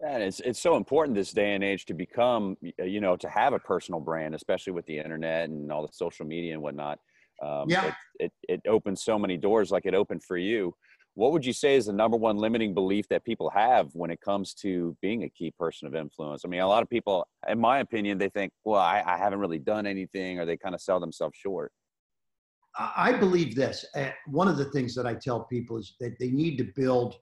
And 0.06 0.24
it's 0.24 0.40
it's 0.40 0.60
so 0.60 0.78
important 0.78 1.16
this 1.16 1.32
day 1.32 1.54
and 1.54 1.64
age 1.64 1.86
to 1.86 1.94
become, 1.94 2.58
you 2.62 3.00
know, 3.00 3.16
to 3.18 3.30
have 3.30 3.54
a 3.54 3.60
personal 3.60 4.00
brand, 4.00 4.34
especially 4.34 4.74
with 4.74 4.86
the 4.88 4.98
internet 4.98 5.50
and 5.50 5.72
all 5.72 5.86
the 5.86 5.94
social 5.94 6.26
media 6.26 6.54
and 6.54 6.62
whatnot. 6.62 6.98
Um, 7.44 7.70
yeah. 7.70 7.94
It, 8.20 8.32
it, 8.48 8.62
it 8.66 8.70
opens 8.70 9.04
so 9.04 9.18
many 9.18 9.38
doors, 9.38 9.72
like 9.72 9.86
it 9.86 9.94
opened 9.94 10.24
for 10.24 10.38
you. 10.38 10.74
What 11.14 11.34
would 11.34 11.46
you 11.46 11.54
say 11.54 11.76
is 11.76 11.88
the 11.88 11.94
number 11.94 12.16
one 12.16 12.38
limiting 12.38 12.74
belief 12.74 13.08
that 13.10 13.26
people 13.26 13.50
have 13.50 13.90
when 13.94 14.12
it 14.12 14.22
comes 14.22 14.54
to 14.56 14.96
being 15.02 15.24
a 15.24 15.30
key 15.30 15.52
person 15.60 15.88
of 15.88 15.94
influence? 15.94 16.44
I 16.46 16.48
mean, 16.48 16.62
a 16.62 16.68
lot 16.68 16.84
of 16.84 16.90
people, 16.90 17.28
in 17.50 17.60
my 17.60 17.80
opinion, 17.80 18.18
they 18.18 18.30
think, 18.30 18.54
well, 18.64 18.80
I, 18.80 19.04
I 19.06 19.18
haven't 19.18 19.40
really 19.40 19.60
done 19.60 19.86
anything, 19.86 20.40
or 20.40 20.46
they 20.46 20.56
kind 20.56 20.74
of 20.74 20.82
sell 20.82 21.00
themselves 21.00 21.38
short. 21.38 21.72
I 22.78 23.12
believe 23.12 23.56
this. 23.56 23.86
Uh, 23.94 24.12
one 24.28 24.48
of 24.48 24.56
the 24.56 24.66
things 24.66 24.96
that 24.96 25.06
I 25.06 25.16
tell 25.16 25.44
people 25.44 25.78
is 25.78 25.96
that 26.00 26.18
they 26.18 26.30
need 26.30 26.58
to 26.58 26.68
build 26.76 27.16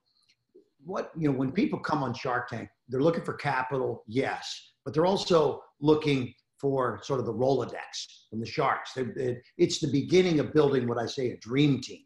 what 0.83 1.11
you 1.17 1.31
know 1.31 1.37
when 1.37 1.51
people 1.51 1.79
come 1.79 2.03
on 2.03 2.13
Shark 2.13 2.49
Tank, 2.49 2.69
they're 2.87 3.01
looking 3.01 3.23
for 3.23 3.33
capital, 3.33 4.03
yes, 4.07 4.73
but 4.85 4.93
they're 4.93 5.05
also 5.05 5.61
looking 5.79 6.33
for 6.59 6.99
sort 7.03 7.19
of 7.19 7.25
the 7.25 7.33
Rolodex 7.33 8.27
from 8.29 8.39
the 8.39 8.45
Sharks. 8.45 8.93
They, 8.93 9.03
they, 9.03 9.37
it's 9.57 9.79
the 9.79 9.91
beginning 9.91 10.39
of 10.39 10.53
building 10.53 10.87
what 10.87 10.97
I 10.97 11.05
say 11.05 11.31
a 11.31 11.37
dream 11.37 11.81
team. 11.81 12.01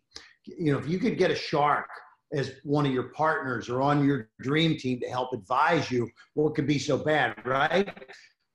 You 0.45 0.73
know, 0.73 0.77
if 0.77 0.87
you 0.87 0.99
could 0.99 1.17
get 1.17 1.31
a 1.31 1.35
shark 1.35 1.87
as 2.33 2.51
one 2.63 2.85
of 2.85 2.91
your 2.91 3.09
partners 3.09 3.69
or 3.69 3.81
on 3.81 4.05
your 4.05 4.29
dream 4.41 4.77
team 4.77 4.99
to 4.99 5.07
help 5.07 5.33
advise 5.33 5.89
you, 5.89 6.09
what 6.33 6.55
could 6.55 6.67
be 6.67 6.79
so 6.79 6.97
bad, 6.97 7.35
right? 7.45 7.89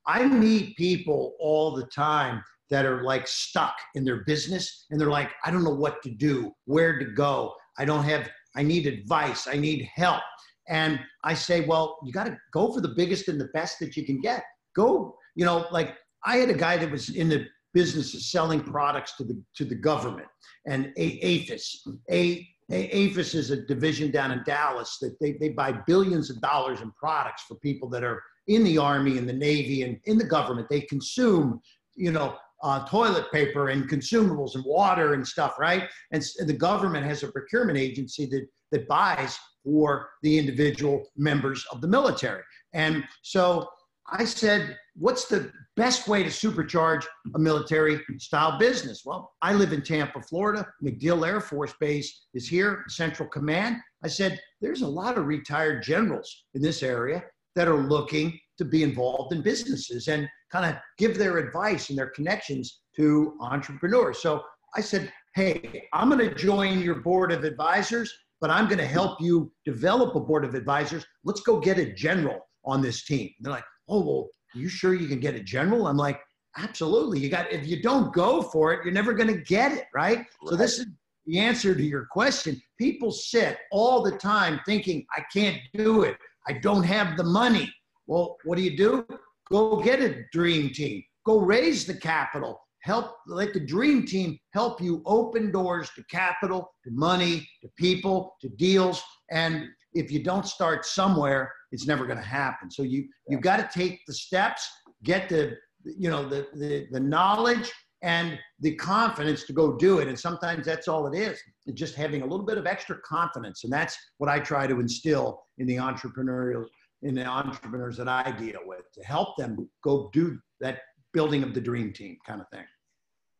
I 0.07 0.25
meet 0.27 0.77
people 0.77 1.35
all 1.41 1.75
the 1.75 1.87
time 1.87 2.43
that 2.71 2.85
are 2.85 3.03
like 3.03 3.27
stuck 3.27 3.75
in 3.95 4.05
their 4.05 4.25
business 4.25 4.87
and 4.91 5.01
they're 5.01 5.11
like, 5.11 5.31
I 5.45 5.51
don't 5.51 5.65
know 5.65 5.75
what 5.75 6.03
to 6.03 6.11
do, 6.11 6.53
where 6.67 6.99
to 6.99 7.05
go. 7.07 7.55
I 7.79 7.85
don't 7.85 8.05
have 8.05 8.29
I 8.57 8.63
need 8.63 8.87
advice. 8.87 9.47
I 9.47 9.57
need 9.57 9.89
help. 9.95 10.23
And 10.69 11.01
I 11.25 11.35
say, 11.35 11.65
well, 11.67 11.99
you 12.05 12.13
got 12.13 12.25
to 12.25 12.37
go 12.53 12.73
for 12.73 12.81
the 12.81 12.95
biggest 12.97 13.29
and 13.29 13.41
the 13.41 13.49
best 13.55 13.79
that 13.81 13.97
you 13.97 14.05
can 14.05 14.21
get. 14.21 14.45
Go, 14.77 15.17
you 15.35 15.45
know, 15.45 15.67
like 15.71 15.97
I 16.25 16.37
had 16.37 16.51
a 16.51 16.55
guy 16.55 16.77
that 16.77 16.91
was 16.91 17.11
in 17.11 17.29
the 17.29 17.47
business 17.75 18.15
of 18.15 18.23
selling 18.23 18.61
products 18.61 19.17
to 19.17 19.25
the 19.25 19.41
to 19.57 19.65
the 19.65 19.75
government 19.75 20.29
and 20.67 20.93
AAFES. 20.99 21.87
A, 22.11 22.47
AAFES 22.71 23.35
is 23.35 23.51
a 23.51 23.65
division 23.67 24.11
down 24.11 24.31
in 24.31 24.43
Dallas 24.45 24.99
that 25.01 25.17
they, 25.21 25.33
they 25.33 25.51
buy 25.51 25.73
billions 25.87 26.31
of 26.31 26.41
dollars 26.41 26.81
in 26.81 26.93
products 26.93 27.45
for 27.49 27.55
people 27.57 27.89
that 27.91 28.05
are 28.05 28.23
in 28.47 28.65
the 28.65 28.79
army 28.79 29.17
and 29.17 29.29
the 29.29 29.33
navy 29.33 29.83
and 29.83 29.99
in 30.05 30.19
the 30.19 30.25
government. 30.25 30.69
They 30.69 30.83
consume, 30.83 31.61
you 31.97 32.13
know, 32.13 32.37
uh, 32.63 32.85
toilet 32.87 33.31
paper 33.33 33.69
and 33.69 33.89
consumables 33.89 34.55
and 34.55 34.65
water 34.65 35.15
and 35.15 35.27
stuff, 35.27 35.59
right? 35.59 35.89
And, 36.13 36.25
and 36.39 36.49
the 36.49 36.55
government 36.55 37.07
has 37.07 37.23
a 37.23 37.29
procurement 37.29 37.79
agency 37.79 38.27
that 38.27 38.47
that 38.71 38.89
buys 38.89 39.39
for 39.65 40.11
the 40.23 40.39
individual 40.39 41.05
members 41.17 41.65
of 41.73 41.81
the 41.81 41.89
military. 41.89 42.43
And 42.73 43.05
so 43.23 43.69
I 44.11 44.25
said, 44.25 44.77
what's 44.95 45.27
the 45.27 45.53
best 45.77 46.09
way 46.09 46.23
to 46.23 46.29
supercharge 46.29 47.05
a 47.35 47.39
military 47.39 48.01
style 48.19 48.59
business? 48.59 49.03
Well, 49.05 49.33
I 49.43 49.53
live 49.53 49.73
in 49.73 49.83
Tampa, 49.83 50.23
Florida. 50.23 50.67
MacDill 50.83 51.27
Air 51.27 51.41
Force 51.41 51.75
Base 51.79 52.27
is 52.35 52.49
here, 52.49 52.85
Central 52.89 53.29
Command. 53.29 53.77
I 54.03 54.09
said, 54.09 54.41
there's 54.61 54.83
a 54.83 54.89
lot 54.89 55.19
of 55.19 55.27
retired 55.27 55.83
generals 55.83 56.45
in 56.55 56.63
this 56.63 56.83
area 56.83 57.23
that 57.55 57.69
are 57.69 57.77
looking 57.89 58.39
to 58.57 58.65
be 58.65 58.83
involved 58.83 59.33
in 59.33 59.43
businesses 59.43 60.09
and 60.09 60.29
kind 60.51 60.67
of 60.67 60.81
give 60.97 61.19
their 61.19 61.39
advice 61.39 61.91
and 61.91 61.99
their 61.99 62.11
connections 62.11 62.81
to 62.97 63.37
entrepreneurs. 63.41 64.21
So 64.21 64.43
I 64.77 64.81
said, 64.81 65.13
hey, 65.35 65.89
I'm 65.93 66.11
going 66.11 66.27
to 66.27 66.35
join 66.35 66.81
your 66.81 66.97
board 66.97 67.33
of 67.33 67.45
advisors, 67.45 68.13
but 68.41 68.51
I'm 68.51 68.67
going 68.67 68.79
to 68.79 68.87
help 68.87 69.21
you 69.21 69.53
develop 69.65 70.15
a 70.15 70.21
board 70.21 70.45
of 70.45 70.55
advisors. 70.55 71.07
Let's 71.25 71.41
go 71.41 71.59
get 71.61 71.79
a 71.79 71.93
general 71.93 72.41
on 72.65 72.83
this 72.83 73.05
team. 73.05 73.31
they're 73.41 73.53
like, 73.53 73.65
oh, 73.89 74.01
well, 74.01 74.29
are 74.55 74.59
you 74.59 74.69
sure 74.69 74.95
you 74.95 75.09
can 75.09 75.21
get 75.21 75.35
a 75.35 75.41
general? 75.41 75.87
I'm 75.87 75.97
like, 75.97 76.21
absolutely. 76.57 77.21
You 77.21 77.29
got, 77.29 77.53
if 77.53 77.67
you 77.67 77.83
don't 77.83 78.13
go 78.13 78.43
for 78.43 78.73
it, 78.73 78.81
you're 78.85 78.93
never 78.93 79.13
going 79.13 79.33
to 79.35 79.41
get 79.43 79.73
it, 79.73 79.85
right? 79.95 80.19
right? 80.19 80.27
So 80.47 80.57
this 80.57 80.79
is 80.79 80.87
the 81.27 81.39
answer 81.39 81.75
to 81.75 81.83
your 81.83 82.07
question. 82.11 82.61
People 82.79 83.11
sit 83.11 83.59
all 83.71 84.03
the 84.03 84.17
time 84.19 84.61
thinking, 84.67 85.07
I 85.17 85.23
can't 85.33 85.59
do 85.75 86.03
it. 86.03 86.17
I 86.47 86.55
don't 86.55 86.83
have 86.83 87.17
the 87.17 87.25
money. 87.25 87.73
Well, 88.07 88.39
what 88.45 88.57
do 88.57 88.63
you 88.63 88.77
do? 88.77 89.07
Go 89.51 89.81
get 89.81 90.01
a 90.01 90.25
dream 90.33 90.71
team. 90.71 91.03
Go 91.25 91.41
raise 91.41 91.87
the 91.87 91.95
capital. 91.95 92.61
Help, 92.83 93.17
let 93.27 93.53
the 93.53 93.61
dream 93.61 94.07
team 94.07 94.39
help 94.55 94.81
you 94.81 95.03
open 95.05 95.51
doors 95.51 95.91
to 95.97 96.05
capital, 96.11 96.71
to 96.85 96.91
money, 96.93 97.47
to 97.63 97.69
people, 97.77 98.35
to 98.41 98.49
deals. 98.51 99.03
And 99.31 99.67
if 99.95 100.11
you 100.11 100.23
don't 100.23 100.47
start 100.47 100.87
somewhere, 100.87 101.53
it's 101.73 101.87
never 101.87 102.07
going 102.07 102.19
to 102.19 102.25
happen. 102.25 102.71
So 102.71 102.83
you 102.83 103.09
you've 103.29 103.41
got 103.41 103.57
to 103.57 103.79
take 103.79 104.01
the 104.07 104.15
steps, 104.15 104.69
get 105.03 105.29
the 105.29 105.57
you 105.85 106.09
know 106.09 106.29
the, 106.29 106.47
the 106.55 106.87
the 106.91 107.01
knowledge 107.01 107.71
and 108.03 108.39
the 108.61 108.75
confidence 108.77 109.45
to 109.45 109.53
go 109.53 109.77
do 109.77 109.99
it. 109.99 110.09
And 110.09 110.19
sometimes 110.19 110.65
that's 110.65 110.89
all 110.89 111.13
it 111.13 111.19
is. 111.19 111.41
It's 111.67 111.79
just 111.79 111.97
having 111.97 112.23
a 112.23 112.27
little 112.27 112.47
bit 112.47 112.59
of 112.59 112.67
extra 112.67 112.97
confidence. 113.01 113.65
And 113.65 113.73
that's 113.73 113.97
what 114.19 114.31
I 114.31 114.39
try 114.39 114.67
to 114.67 114.79
instill 114.79 115.43
in 115.59 115.67
the 115.67 115.77
entrepreneurial 115.77 116.65
in 117.03 117.15
the 117.15 117.25
entrepreneurs 117.25 117.97
that 117.97 118.09
I 118.09 118.31
deal 118.33 118.61
with 118.67 118.91
to 118.93 119.03
help 119.05 119.37
them 119.37 119.69
go 119.83 120.11
do 120.13 120.39
that 120.61 120.81
building 121.13 121.43
of 121.43 121.55
the 121.55 121.61
dream 121.61 121.93
team 121.93 122.19
kind 122.27 122.41
of 122.41 122.49
thing. 122.49 122.65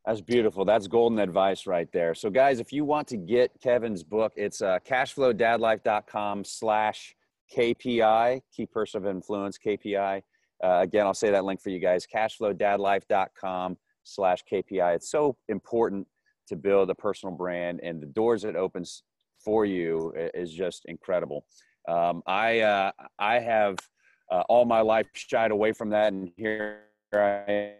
That's 0.07 0.21
beautiful. 0.21 0.65
That's 0.65 0.87
golden 0.87 1.19
advice 1.19 1.67
right 1.67 1.89
there. 1.93 2.15
So 2.15 2.31
guys, 2.31 2.61
if 2.61 2.73
you 2.73 2.85
want 2.85 3.09
to 3.09 3.17
get 3.17 3.51
Kevin's 3.61 4.03
book, 4.03 4.33
it's 4.37 4.63
uh, 4.63 4.79
cashflowdadlife.com 4.87 6.45
slash 6.45 7.15
KPI, 7.55 8.41
key 8.55 8.67
person 8.67 9.03
of 9.03 9.07
influence, 9.07 9.59
KPI. 9.59 10.23
Uh, 10.65 10.79
again, 10.81 11.07
I'll 11.07 11.15
say 11.15 11.31
that 11.31 11.45
link 11.45 11.61
for 11.61 11.71
you 11.71 11.79
guys, 11.79 12.07
cashflowdadlife.com 12.07 13.77
slash 14.05 14.45
KPI. 14.51 14.95
It's 14.97 15.11
so 15.11 15.37
important 15.49 16.07
to 16.49 16.57
build 16.57 16.89
a 16.91 16.95
personal 16.95 17.35
brand 17.35 17.81
and 17.83 18.01
the 18.01 18.07
doors 18.07 18.45
it 18.45 18.57
opens 18.57 19.03
for 19.45 19.67
you 19.67 20.13
is 20.35 20.53
just 20.53 20.85
incredible. 20.87 21.45
Um, 21.89 22.23
I 22.27 22.61
uh, 22.61 22.93
I 23.19 23.39
have 23.39 23.77
uh, 24.31 24.43
all 24.49 24.65
my 24.65 24.81
life 24.81 25.07
shied 25.15 25.51
away 25.51 25.73
from 25.73 25.91
that, 25.91 26.13
and 26.13 26.31
here 26.37 26.83
I 27.15 27.75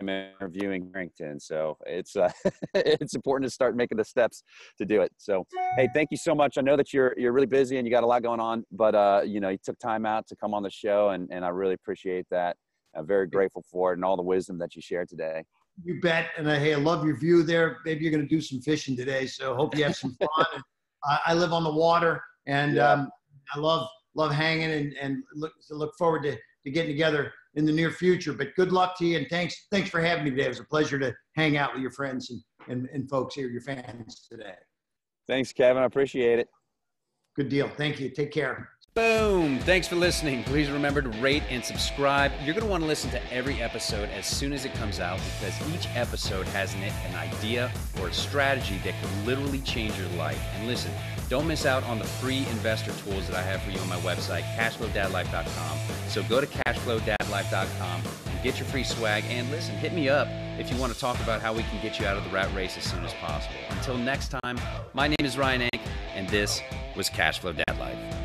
am 0.00 0.08
interviewing 0.08 0.90
Harrington. 0.92 1.40
So 1.40 1.76
it's 1.84 2.14
uh, 2.14 2.30
it's 2.74 3.14
important 3.14 3.50
to 3.50 3.54
start 3.54 3.76
making 3.76 3.98
the 3.98 4.04
steps 4.04 4.44
to 4.78 4.84
do 4.84 5.00
it. 5.02 5.12
So 5.18 5.44
hey, 5.76 5.88
thank 5.92 6.10
you 6.12 6.16
so 6.16 6.34
much. 6.34 6.58
I 6.58 6.60
know 6.60 6.76
that 6.76 6.92
you're 6.92 7.14
you're 7.16 7.32
really 7.32 7.46
busy 7.46 7.78
and 7.78 7.86
you 7.86 7.90
got 7.90 8.04
a 8.04 8.06
lot 8.06 8.22
going 8.22 8.40
on, 8.40 8.64
but 8.70 8.94
uh, 8.94 9.22
you 9.24 9.40
know 9.40 9.48
you 9.48 9.58
took 9.62 9.78
time 9.80 10.06
out 10.06 10.28
to 10.28 10.36
come 10.36 10.54
on 10.54 10.62
the 10.62 10.70
show, 10.70 11.10
and 11.10 11.28
and 11.32 11.44
I 11.44 11.48
really 11.48 11.74
appreciate 11.74 12.26
that. 12.30 12.56
I'm 12.96 13.06
very 13.06 13.26
grateful 13.26 13.64
for 13.68 13.90
it 13.92 13.96
and 13.96 14.04
all 14.04 14.16
the 14.16 14.22
wisdom 14.22 14.58
that 14.58 14.76
you 14.76 14.82
shared 14.82 15.08
today. 15.08 15.42
You 15.82 16.00
bet. 16.00 16.28
And 16.38 16.48
I, 16.48 16.56
hey, 16.56 16.74
I 16.74 16.76
love 16.76 17.04
your 17.04 17.18
view 17.18 17.42
there. 17.42 17.78
Maybe 17.84 18.04
you're 18.04 18.12
going 18.12 18.22
to 18.22 18.28
do 18.28 18.40
some 18.40 18.60
fishing 18.60 18.96
today, 18.96 19.26
so 19.26 19.56
hope 19.56 19.76
you 19.76 19.82
have 19.82 19.96
some 19.96 20.16
fun. 20.20 20.62
I, 21.04 21.18
I 21.26 21.34
live 21.34 21.52
on 21.52 21.64
the 21.64 21.72
water, 21.72 22.22
and 22.46 22.76
yeah. 22.76 22.92
um, 22.92 23.10
I 23.54 23.58
love 23.58 23.88
love 24.14 24.32
hanging 24.32 24.70
and, 24.70 24.94
and 25.00 25.22
look 25.34 25.52
look 25.70 25.92
forward 25.98 26.22
to, 26.22 26.36
to 26.36 26.70
getting 26.70 26.90
together 26.90 27.32
in 27.54 27.64
the 27.64 27.72
near 27.72 27.90
future. 27.90 28.32
But 28.32 28.54
good 28.54 28.72
luck 28.72 28.96
to 28.98 29.06
you 29.06 29.18
and 29.18 29.26
thanks 29.28 29.66
thanks 29.70 29.90
for 29.90 30.00
having 30.00 30.24
me 30.24 30.30
today. 30.30 30.44
It 30.44 30.48
was 30.48 30.60
a 30.60 30.64
pleasure 30.64 30.98
to 30.98 31.14
hang 31.36 31.56
out 31.56 31.72
with 31.72 31.82
your 31.82 31.92
friends 31.92 32.30
and, 32.30 32.40
and, 32.68 32.88
and 32.92 33.08
folks 33.08 33.34
here, 33.34 33.48
your 33.48 33.62
fans 33.62 34.26
today. 34.30 34.54
Thanks, 35.26 35.52
Kevin. 35.52 35.82
I 35.82 35.86
appreciate 35.86 36.38
it. 36.38 36.48
Good 37.36 37.48
deal. 37.48 37.68
Thank 37.76 37.98
you. 37.98 38.10
Take 38.10 38.30
care. 38.30 38.68
Boom! 38.94 39.58
Thanks 39.58 39.88
for 39.88 39.96
listening. 39.96 40.44
Please 40.44 40.70
remember 40.70 41.02
to 41.02 41.08
rate 41.20 41.42
and 41.50 41.64
subscribe. 41.64 42.30
You're 42.44 42.54
going 42.54 42.64
to 42.64 42.70
want 42.70 42.84
to 42.84 42.86
listen 42.86 43.10
to 43.10 43.32
every 43.32 43.60
episode 43.60 44.08
as 44.10 44.24
soon 44.24 44.52
as 44.52 44.64
it 44.64 44.72
comes 44.74 45.00
out 45.00 45.18
because 45.40 45.74
each 45.74 45.88
episode 45.96 46.46
has 46.48 46.74
in 46.74 46.82
it 46.84 46.92
an 47.08 47.16
idea 47.16 47.72
or 48.00 48.06
a 48.06 48.12
strategy 48.12 48.80
that 48.84 48.94
could 49.02 49.26
literally 49.26 49.58
change 49.62 49.98
your 49.98 50.08
life. 50.10 50.40
And 50.54 50.68
listen, 50.68 50.92
don't 51.28 51.46
miss 51.46 51.66
out 51.66 51.82
on 51.84 51.98
the 51.98 52.04
free 52.04 52.46
investor 52.50 52.92
tools 53.04 53.26
that 53.28 53.36
I 53.36 53.42
have 53.42 53.62
for 53.62 53.70
you 53.70 53.78
on 53.78 53.88
my 53.88 53.98
website, 54.00 54.42
cashflowdadlife.com. 54.56 55.78
So 56.08 56.22
go 56.24 56.40
to 56.40 56.46
cashflowdadlife.com 56.46 58.02
and 58.30 58.42
get 58.42 58.58
your 58.58 58.66
free 58.66 58.84
swag. 58.84 59.24
And 59.28 59.50
listen, 59.50 59.74
hit 59.76 59.92
me 59.92 60.08
up 60.08 60.28
if 60.58 60.70
you 60.70 60.76
want 60.76 60.92
to 60.92 60.98
talk 60.98 61.18
about 61.20 61.40
how 61.40 61.52
we 61.52 61.62
can 61.64 61.82
get 61.82 61.98
you 61.98 62.06
out 62.06 62.16
of 62.16 62.24
the 62.24 62.30
rat 62.30 62.54
race 62.54 62.76
as 62.76 62.84
soon 62.84 63.04
as 63.04 63.12
possible. 63.14 63.56
Until 63.70 63.96
next 63.96 64.34
time, 64.42 64.58
my 64.92 65.08
name 65.08 65.16
is 65.20 65.36
Ryan 65.36 65.62
Ank, 65.62 65.82
and 66.14 66.28
this 66.28 66.60
was 66.96 67.08
Cashflow 67.10 67.56
Dad 67.56 67.78
Life. 67.78 68.23